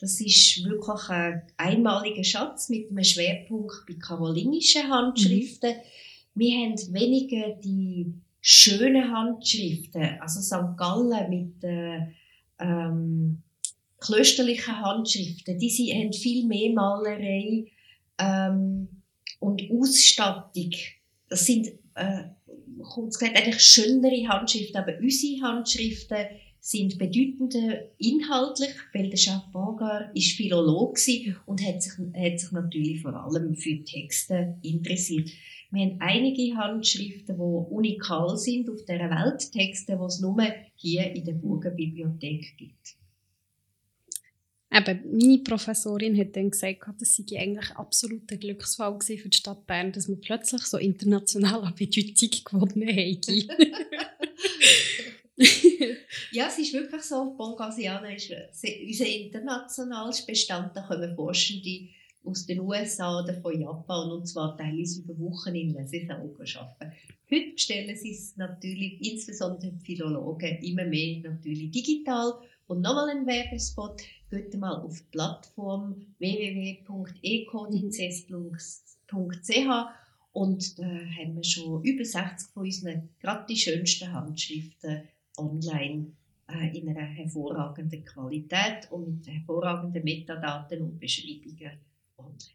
[0.00, 5.70] Das ist wirklich ein einmaliger Schatz mit einem Schwerpunkt bei karolinischen Handschriften.
[5.70, 6.40] Mhm.
[6.40, 10.76] Wir haben weniger die schönen Handschriften, also St.
[10.76, 12.00] Gallen mit äh,
[12.58, 13.42] ähm,
[13.98, 17.66] klösterlichen Handschriften, die sie haben viel mehr Malerei
[18.18, 18.88] ähm,
[19.40, 20.72] und Ausstattung.
[21.28, 22.24] Das sind äh,
[22.82, 26.26] kurz gesagt eigentlich schönere Handschriften, aber unsere Handschriften
[26.66, 33.02] sind bedeutender inhaltlich, weil der Jacques Bogar ist Philologe und hat sich, hat sich natürlich
[33.02, 35.28] vor allem für Texte interessiert.
[35.70, 40.42] Wir haben einige Handschriften, die unikal sind auf der Welt, Texte, die es nur
[40.74, 42.96] hier in der Burgenbibliothek gibt.
[44.72, 49.66] Eben, meine Professorin hat dann gesagt, das sei eigentlich absolut ein Glücksfall für die Stadt
[49.66, 53.20] Bern, dass wir plötzlich so international an Bedeutung gewonnen haben.
[56.30, 60.76] ja, es ist wirklich so, Bongasiana ist unser internationales Bestand.
[60.76, 61.88] Da kommen Forschende
[62.24, 66.92] aus den USA oder von Japan und zwar teilweise über Wochen in der Saison arbeiten.
[67.30, 72.34] Heute bestellen sie es natürlich, insbesondere die Philologen, immer mehr natürlich digital.
[72.66, 76.84] Und nochmal ein Werbespot, geht mal auf die Plattform www.ecodices.ch
[80.32, 85.02] und da haben wir schon über 60 von unseren, gerade die schönsten Handschriften
[85.36, 86.12] online
[86.48, 91.78] äh, in einer hervorragenden Qualität und mit hervorragenden Metadaten und Beschreibungen
[92.18, 92.54] online.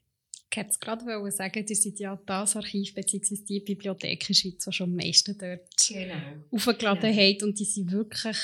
[0.51, 3.43] Ich wollte es gerade sagen, ihr seid ja das Archiv bzw.
[3.47, 6.15] die Bibliothek in der Schweiz, die schon am meisten dort genau.
[6.51, 7.29] aufgeladen genau.
[7.29, 7.43] hat.
[7.43, 8.37] Und die sind wirklich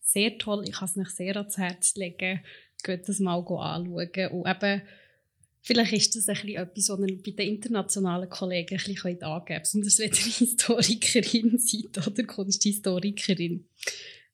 [0.00, 0.64] sehr toll.
[0.66, 2.40] Ich kann es euch sehr ans Herz legen.
[2.82, 3.88] Geht das mal anschauen.
[3.88, 4.82] Und eben,
[5.60, 9.62] vielleicht ist das ein etwas, was ihr bei den internationalen Kollegen ein bisschen angeben könnt.
[9.62, 13.66] Besonders wenn ihr Historikerin seid oder Kunsthistorikerin.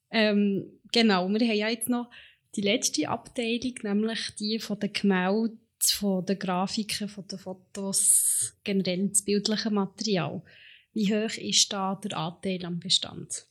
[0.09, 2.09] Ähm, genau, wir haben ja jetzt noch
[2.55, 9.09] die letzte Abteilung, nämlich die von den Gemälden, von den Grafiken, von den Fotos, generell
[9.09, 10.41] das bildliche Material.
[10.93, 13.45] Wie hoch ist da der Anteil am Bestand?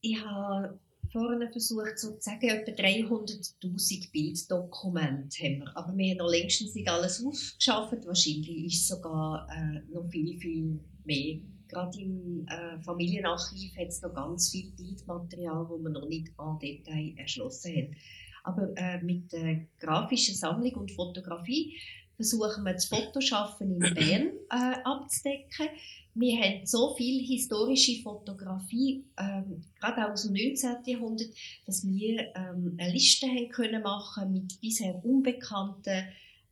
[0.00, 0.78] Ich habe
[1.14, 5.76] vorhin versucht zu sagen, etwa 300'000 Bilddokumente haben wir.
[5.76, 8.04] Aber wir haben noch längstens nicht alles aufgeschafft.
[8.04, 11.38] Wahrscheinlich ist sogar äh, noch viel, viel mehr.
[11.68, 16.58] Gerade im äh, Familienarchiv hat es noch ganz viel Bildmaterial, das wir noch nicht an
[16.58, 17.96] Detail erschlossen haben.
[18.42, 21.76] Aber äh, mit der grafischen Sammlung und Fotografie
[22.16, 25.68] versuchen wir das Fotoschaffen in Bern äh, abzudecken.
[26.16, 30.76] Wir haben so viel historische Fotografie, ähm, gerade aus dem 19.
[30.86, 31.28] Jahrhundert,
[31.66, 36.04] dass wir ähm, eine Liste haben können machen mit bisher unbekannten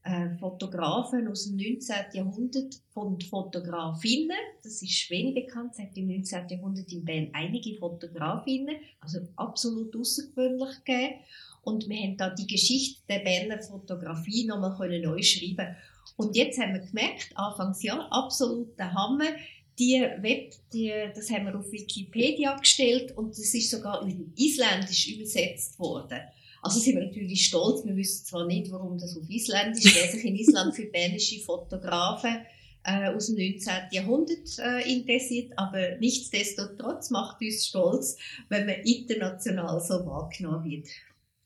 [0.02, 1.94] äh, Fotografen aus dem 19.
[2.12, 4.36] Jahrhundert und Fotografinnen.
[4.64, 5.74] Das ist wenig bekannt.
[5.74, 6.48] Es hat im 19.
[6.48, 11.20] Jahrhundert in Bern einige Fotografinnen, also absolut außergewöhnlich gegeben.
[11.62, 15.76] Und wir haben da die Geschichte der Berner Fotografie nochmal neu schreiben
[16.16, 19.30] Und jetzt haben wir gemerkt, Anfangsjahr, absolut der Hammer,
[19.78, 25.08] die Web, die, das haben wir auf Wikipedia gestellt und das ist sogar in Isländisch
[25.08, 26.20] übersetzt worden.
[26.60, 30.24] Also sind wir natürlich stolz, wir wissen zwar nicht, warum das auf Isländisch, wer sich
[30.24, 32.42] in Island für bernische Fotografen
[32.84, 33.72] äh, aus dem 19.
[33.90, 38.16] Jahrhundert äh, interessiert, aber nichtsdestotrotz macht uns stolz,
[38.48, 40.88] wenn man international so wahrgenommen wird.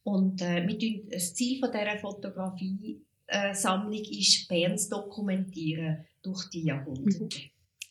[0.03, 6.65] Und äh, mit, das Ziel von dieser Fotografie-Sammlung äh, ist, Bern zu dokumentieren durch die
[6.65, 7.25] Jahrhunderte.
[7.25, 7.31] Mhm.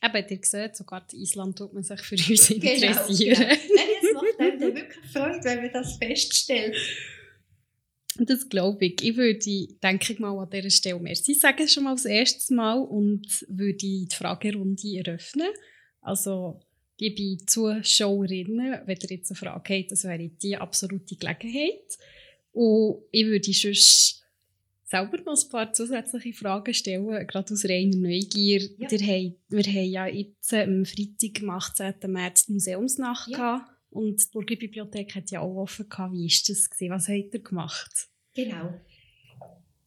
[0.04, 3.36] Eben, ihr seht, sogar in Island tut man sich für uns genau, interessieren.
[3.36, 3.76] Genau.
[3.76, 6.78] Nein, es macht einem dann wirklich Freude, wenn man das feststellt.
[8.18, 9.04] Das glaube ich.
[9.04, 12.80] Ich würde, denke ich mal, an dieser Stelle merci sagen schon mal das erste Mal
[12.80, 15.50] und würde die Fragerunde eröffnen.
[16.02, 16.62] Also,
[17.00, 21.98] liebe Zuschauerinnen, wenn ihr jetzt eine Frage habt, das wäre die absolute Gelegenheit.
[22.54, 24.25] Und ich würde sonst
[24.86, 28.62] selber noch ein paar zusätzliche Fragen stellen, gerade aus reiner Neugier.
[28.78, 28.90] Ja.
[28.92, 31.94] Wir, haben, wir haben ja jetzt am Freitag, am 18.
[32.12, 33.38] März die Museumsnacht ja.
[33.38, 33.72] gehabt.
[33.90, 36.14] Und die Burgerbibliothek hat ja auch offen gehabt.
[36.14, 36.70] Wie war das?
[36.70, 36.92] Gewesen?
[36.92, 38.10] Was habt ihr gemacht?
[38.36, 38.74] Genau.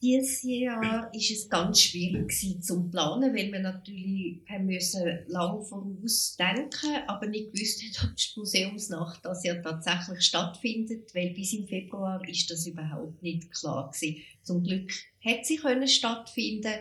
[0.01, 2.33] Dieses Jahr ist es ganz schwierig
[2.63, 8.39] zu planen, weil wir natürlich haben müssen lang vorausdenken, aber nicht gewusst haben, ob die
[8.39, 14.23] Museumsnacht das ja tatsächlich stattfindet, weil bis im Februar ist das überhaupt nicht klar gewesen.
[14.45, 14.93] Zum Glück
[15.25, 16.75] hat sie können stattfinden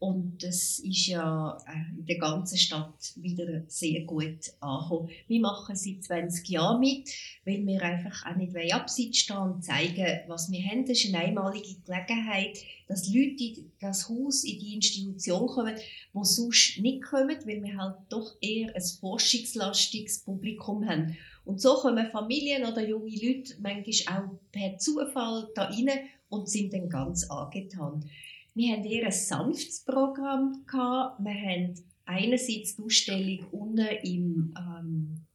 [0.00, 5.10] und das ist ja äh, in der ganzen Stadt wieder sehr gut angekommen.
[5.28, 7.10] Wir machen seit 20 Jahren mit,
[7.44, 10.86] weil wir einfach auch nicht abseits stehen und zeigen, was wir haben.
[10.86, 16.24] Das ist eine einmalige Gelegenheit, dass Leute in das Haus, in die Institution kommen, die
[16.24, 21.14] sonst nicht kommen, weil wir halt doch eher ein forschungslastiges Publikum haben.
[21.44, 25.90] Und so kommen Familien oder junge Leute manchmal auch per Zufall da rein
[26.30, 28.08] und sind dann ganz angetan.
[28.54, 31.22] Wir haben eher ein sanftes Programm gehabt.
[31.22, 31.74] Wir haben
[32.04, 35.26] einerseits die Ausstellung unten im ähm,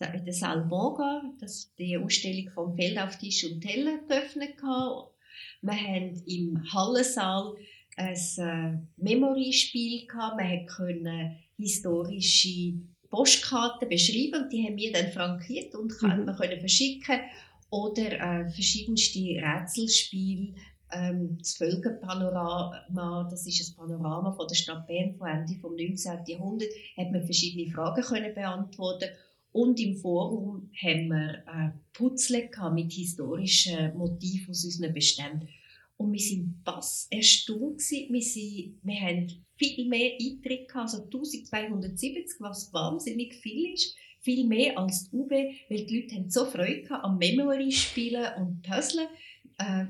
[0.00, 4.54] in der Salmonga, das die Ausstellung vom Feld auf Tisch und Teller geöffnet.
[5.62, 7.54] Wir haben im Hallensaal
[7.96, 10.36] ein äh, Memory-Spiel gehabt.
[10.36, 12.74] Man konnte historische
[13.08, 16.26] Postkarten beschreiben und die haben wir dann frankiert und mhm.
[16.26, 17.20] man können verschicken
[17.70, 20.54] oder äh, verschiedenste Rätselspiele.
[20.92, 26.26] Ähm, das Völkerpanorama, das ist ein Panorama von der Stadt Bern von Ende des 19.
[26.26, 29.08] Jahrhunderts, hat man verschiedene Fragen können beantworten
[29.56, 35.48] und im Forum haben wir äh, Putzle mit historischen Motiven aus unseren Beständen.
[35.96, 42.38] Und wir sind was erstaunt Wir, sind, wir haben viel mehr Eintritte gehabt, also 1270,
[42.40, 43.96] was wahnsinnig viel ist.
[44.20, 49.06] Viel mehr als die UB, weil die Leute haben so Freude am Memory-Spielen und Puzzlen.
[49.58, 49.86] Äh,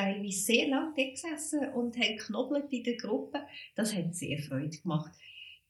[0.00, 3.40] teilweise sehr lange gesessen und haben knobelt in der Gruppe.
[3.74, 5.12] Das hat sehr Freude gemacht.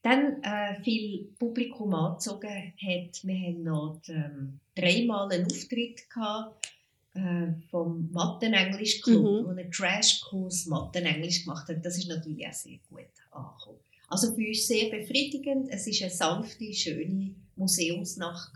[0.01, 3.23] Dann äh, viel Publikum angezogen hat.
[3.23, 6.67] Wir haben noch ähm, dreimal einen Auftritt gehabt
[7.13, 9.45] äh, vom Mathe-Englisch Club, mhm.
[9.45, 11.85] wo einen Crashkurs Mathe-Englisch gemacht hat.
[11.85, 13.79] Das ist natürlich auch sehr gut angekommen.
[14.07, 15.69] Also für uns sehr befriedigend.
[15.69, 18.53] Es ist eine sanfte, schöne Museumsnacht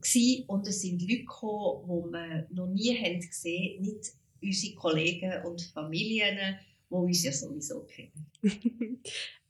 [0.00, 0.44] gewesen.
[0.46, 4.12] und es sind Leute gekommen, die wir noch nie haben gesehen, nicht
[4.42, 8.30] unsere Kollegen und Familien, die uns ja sowieso kennen.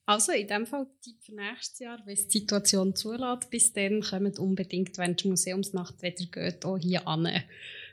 [0.06, 0.88] Also in dem Fall
[1.20, 6.02] für nächstes Jahr, wenn es die Situation zulässt, bis dann kommt unbedingt, wenn die Museumsnacht
[6.02, 7.28] wieder geht, auch hier an.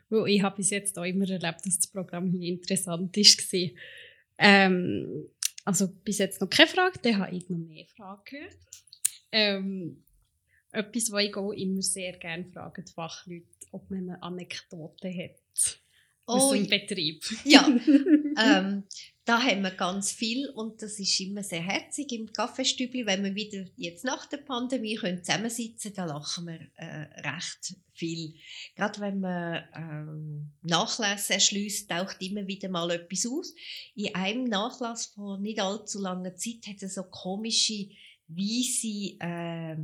[0.09, 3.69] Weil ich habe bis jetzt auch immer erlebt, dass das Programm hier interessant war.
[4.39, 5.29] Ähm,
[5.63, 8.47] also bis jetzt noch keine Frage, dann habe ich noch mehr Fragen.
[9.31, 10.03] Ähm,
[10.71, 15.79] etwas, was ich auch immer sehr gerne frage, die Fachleute, ob man eine Anekdote hat.
[16.27, 17.23] Oh, im Betrieb.
[17.45, 17.65] Ja,
[18.37, 18.83] ähm,
[19.23, 23.35] da haben wir ganz viel und das ist immer sehr herzig im Kaffeestübli, wenn wir
[23.35, 28.35] wieder jetzt nach der Pandemie können zusammensitzen, da lachen wir äh, recht viel.
[28.75, 33.53] Gerade wenn man ähm, Nachlässe erschließt, taucht immer wieder mal etwas aus.
[33.95, 37.89] In einem Nachlass vor nicht allzu langer Zeit hat es so komische
[38.27, 39.77] weiße äh,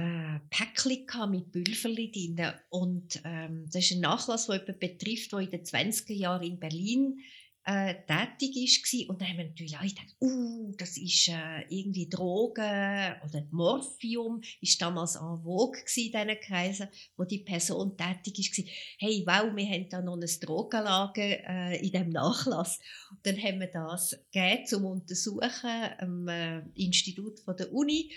[0.00, 2.52] äh, Päckchen mit Pülverli drin.
[2.70, 6.58] Und ähm, das ist ein Nachlass, der jemanden betrifft, der in den 20er Jahren in
[6.58, 7.20] Berlin
[7.64, 9.10] äh, tätig war.
[9.10, 14.40] Und dann haben wir natürlich alle gedacht, uh, das ist äh, irgendwie Drogen oder Morphium,
[14.60, 18.64] ist damals en vogue in diesen Kreisen, wo die Person tätig war.
[18.98, 22.80] Hey, wow, wir haben da noch ein Drogenlager äh, in diesem Nachlass.
[23.10, 28.10] Und dann haben wir das gegeben, zum Untersuchen am äh, Institut von der Uni.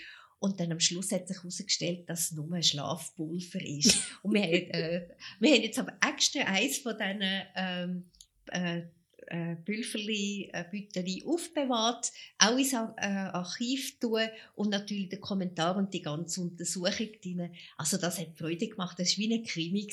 [0.44, 3.96] Und dann am Schluss hat sich herausgestellt, dass es nur ein Schlafpulver ist.
[4.22, 5.08] Und wir, haben, äh,
[5.40, 8.10] wir haben jetzt aber extra eins von diesen ähm,
[8.50, 8.82] äh,
[9.28, 12.76] äh, Pülverli, äh, Büteli aufbewahrt, auch ins äh,
[13.06, 14.20] Archiv tun
[14.54, 17.50] und natürlich den Kommentar und die ganze Untersuchung drin.
[17.78, 18.98] Also das hat Freude gemacht.
[18.98, 19.88] Das war wie ein Krimi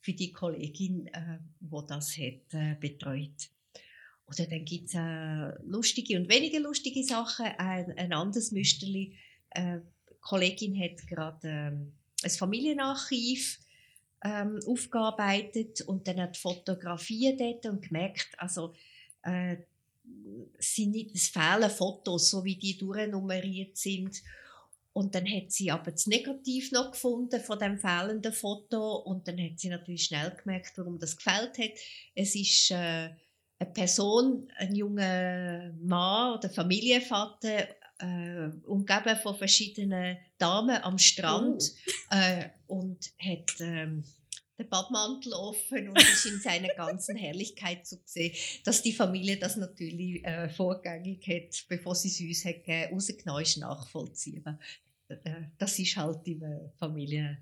[0.00, 3.50] für die Kollegin, äh, die das hat, äh, betreut.
[4.26, 7.44] Oder dann gibt es äh, lustige und weniger lustige Sachen.
[7.58, 9.18] Ein, ein anderes Müsterli.
[9.50, 11.92] Äh, die Kollegin hat gerade ähm,
[12.22, 13.58] ein Familienarchiv
[14.24, 18.74] ähm, aufgearbeitet und dann hat Fotografien dort und gemerkt, also
[19.22, 19.56] äh,
[20.58, 24.22] sind nicht, es fehlen Fotos, so wie die durchnummeriert sind.
[24.92, 29.38] Und dann hat sie aber das Negativ noch gefunden von dem fehlenden Foto und dann
[29.38, 31.78] hat sie natürlich schnell gemerkt, warum das gefällt hat.
[32.14, 33.10] Es ist äh,
[33.60, 37.68] eine Person, ein junger Mann oder Familienvater,
[38.00, 42.14] äh, umgeben von verschiedenen Damen am Strand oh.
[42.14, 44.04] äh, und hat ähm,
[44.58, 48.34] den Badmantel offen und ist in seiner ganzen Herrlichkeit zu sehen,
[48.64, 53.42] dass die Familie das natürlich äh, vorgängig hat, bevor sie es uns hat gegeben, rausgenommen
[53.42, 54.58] ist nachvollziehbar.
[55.08, 55.16] Äh,
[55.58, 57.38] das ist halt in der Familie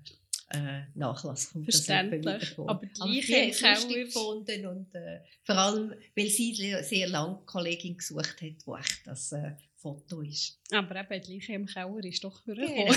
[0.51, 2.57] äh, Nachlass kommt Verständlich.
[2.57, 7.97] Aber die Leiche haben lustig gefunden und äh, vor allem, weil sie sehr lange Kollegin
[7.97, 9.51] gesucht hat, wo echt das äh,
[9.81, 10.59] Foto ist.
[10.71, 12.93] Aber eben die Leiche im Keller ist doch für Genau,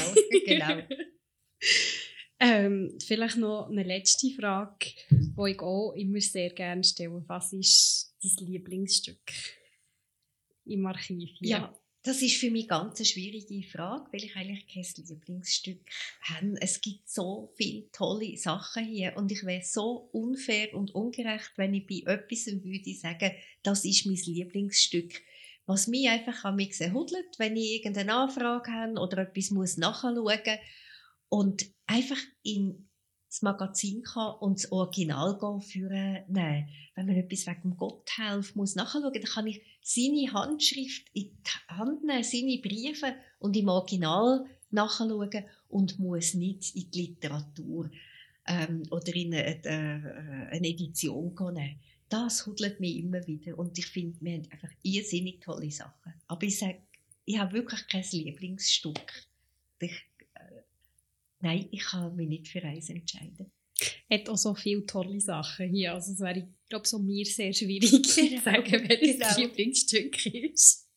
[0.47, 0.83] genau.
[2.41, 7.25] ähm, vielleicht noch eine letzte Frage, die ich auch immer sehr gerne stelle.
[7.27, 9.33] Was ist dein Lieblingsstück
[10.65, 11.31] im Archiv?
[11.39, 11.49] Hier?
[11.49, 15.89] Ja, das ist für mich ganz eine schwierige Frage, weil ich eigentlich kein Lieblingsstück
[16.23, 16.57] habe.
[16.61, 21.75] Es gibt so viele tolle Sachen hier und ich wäre so unfair und ungerecht, wenn
[21.75, 23.31] ich bei etwas würde sagen,
[23.63, 25.23] das ist mein Lieblingsstück
[25.67, 30.59] was mich einfach an mich hudelt, wenn ich irgendeine Anfrage habe oder etwas muss nachschauen
[31.29, 32.89] und einfach in
[33.33, 36.69] das Magazin kann und das Original führen nehmen.
[36.95, 42.05] Wenn man etwas wegen Gotthelf muss nachschauen, dann kann ich seine Handschrift in die Hand
[42.05, 47.91] nehmen, seine Briefe und im Original nachschauen und muss nicht in die Literatur
[48.47, 51.81] ähm, oder in eine, äh, eine Edition gehen.
[52.13, 56.13] Das hudelt mich immer wieder und ich finde, wir haben einfach irrsinnig tolle Sachen.
[56.27, 56.83] Aber ich sage,
[57.25, 59.29] ich habe wirklich kein Lieblingsstück.
[59.79, 59.93] Ich,
[60.35, 60.63] äh,
[61.41, 63.51] nein, ich kann mich nicht für eins entscheiden
[64.13, 65.95] hat auch so viele tolle Sachen hier.
[65.95, 69.37] Also es wäre, ich glaube, so mir sehr schwierig genau, zu sagen, welches genau.
[69.39, 70.89] Lieblingsstück ist.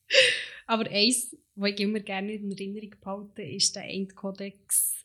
[0.67, 5.04] Aber eins, was ich immer gerne in Erinnerung behalte, ist der Endkodex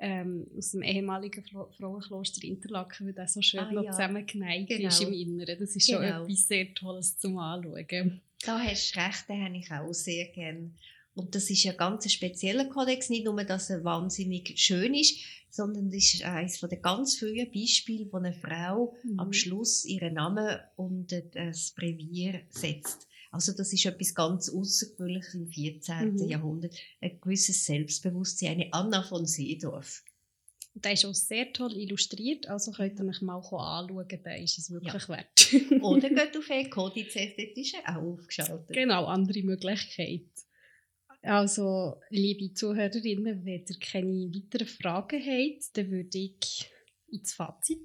[0.00, 3.90] ähm, aus dem ehemaligen Frauenkloster Interlaken, weil der so schön ah, ja.
[3.90, 4.88] zusammengeneigt genau.
[4.88, 5.58] ist im Inneren.
[5.58, 6.24] Das ist schon genau.
[6.24, 8.20] etwas sehr Tolles zum Anschauen.
[8.44, 10.70] Da hast du recht, den habe ich auch sehr gerne.
[11.14, 15.18] Und das ist ein ganz spezieller Kodex, nicht nur, dass er wahnsinnig schön ist,
[15.50, 19.18] sondern es ist eines der ganz frühen Beispiele, wo eine Frau mhm.
[19.18, 23.07] am Schluss ihren Namen unter das Brevier setzt.
[23.30, 26.14] Also das ist etwas ganz Außergewöhnliches im 14.
[26.14, 26.28] Mhm.
[26.28, 26.74] Jahrhundert.
[27.00, 30.02] Ein gewisses Selbstbewusstsein, eine Anna von Seedorf.
[30.74, 34.70] Der ist auch sehr toll illustriert, also könnt ihr euch mal anschauen, der ist es
[34.70, 35.08] wirklich ja.
[35.08, 35.52] wert.
[35.82, 38.76] Oder geht auf E-Codices, dort ist er auch aufgeschaltet.
[38.76, 40.30] Genau, andere Möglichkeiten.
[41.22, 46.70] Also, liebe Zuhörerinnen, wenn ihr keine weiteren Fragen habt, dann würde ich
[47.10, 47.80] ins Fazit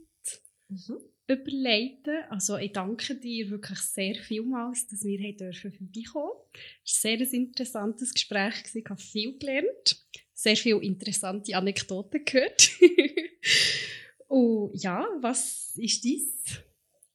[0.69, 0.99] mhm.
[1.27, 2.23] Überleiten.
[2.29, 6.39] Also, ich danke dir wirklich sehr vielmals, dass wir hier dürfen vorbeikommen
[6.85, 8.55] Es war ein sehr interessantes Gespräch.
[8.73, 12.69] Ich habe viel gelernt, sehr viele interessante Anekdoten gehört.
[14.27, 16.21] Und ja, was ist dein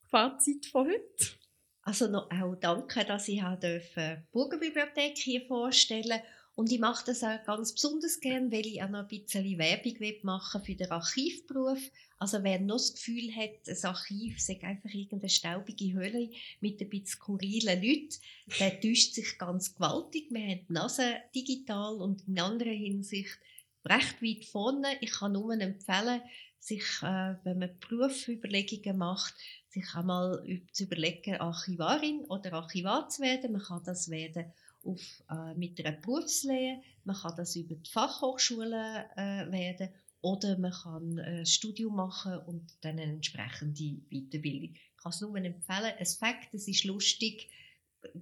[0.08, 1.38] Fazit von heute?
[1.82, 6.20] Also noch auch danke, dass ich die Burgerbibliothek hier vorstellen
[6.54, 9.94] und ich mache das auch ganz besonders gern, weil ich auch noch ein bisschen Werbung
[10.22, 11.78] machen für den Archivberuf.
[12.18, 16.88] Also wer noch das Gefühl hat, das Archiv sei einfach irgendeine staubige Höhle mit ein
[16.88, 18.14] bisschen skurrilen Leuten,
[18.58, 20.26] der täuscht sich ganz gewaltig.
[20.30, 23.38] Wir haben die Nase digital und in anderer Hinsicht
[23.84, 24.96] recht weit vorne.
[25.00, 26.20] Ich kann nur empfehlen,
[26.58, 29.34] sich, äh, wenn man Berufsüberlegungen macht,
[29.68, 33.52] sich einmal zu überlegen, Archivarin oder Archivar zu werden.
[33.52, 34.52] Man kann das werden
[34.84, 39.90] auf, äh, mit einer Berufslehre, man kann das über die Fachhochschule äh, werden
[40.20, 44.74] oder man kann ein Studium machen und dann eine entsprechende Weiterbildung.
[44.74, 45.92] Ich kann es nur empfehlen.
[45.98, 47.48] Ein Fakt, es ist lustig,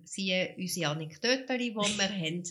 [0.05, 2.43] siehe unsere Anekdoten, die wir haben.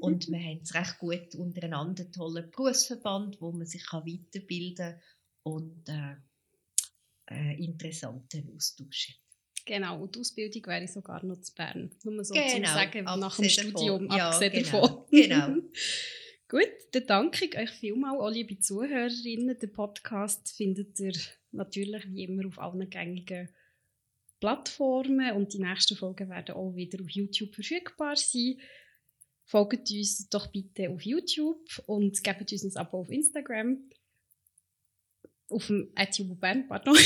[0.00, 5.00] Und wir haben es recht gut untereinander, einen tollen Berufsverband, wo man sich weiterbilden kann
[5.44, 6.16] und äh,
[7.30, 9.18] äh, interessanten Austausch
[9.64, 11.90] Genau, und die Ausbildung wäre sogar noch zu Bern.
[12.02, 14.20] Nur so genau, zu sagen, nach dem Studium, davon.
[14.20, 15.06] abgesehen ja, genau, davon.
[15.10, 15.68] Genau.
[16.52, 19.58] Gut, dann danke ich euch vielmals, auch liebe Zuhörerinnen.
[19.58, 21.14] Den Podcast findet ihr
[21.50, 23.48] natürlich wie immer auf allen gängigen
[24.38, 28.60] Plattformen und die nächsten Folgen werden auch wieder auf YouTube verfügbar sein.
[29.46, 33.88] Folgt uns doch bitte auf YouTube und gebt uns ein Abo auf Instagram
[35.48, 35.90] auf dem
[36.38, 36.98] Bern, pardon.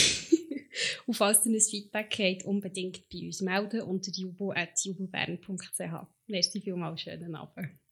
[1.07, 6.07] und falls ihr ein Feedback habt, unbedingt bei uns melden unter jubo.jubobern.ch.
[6.27, 7.86] Merci vielmals, schönen Abend.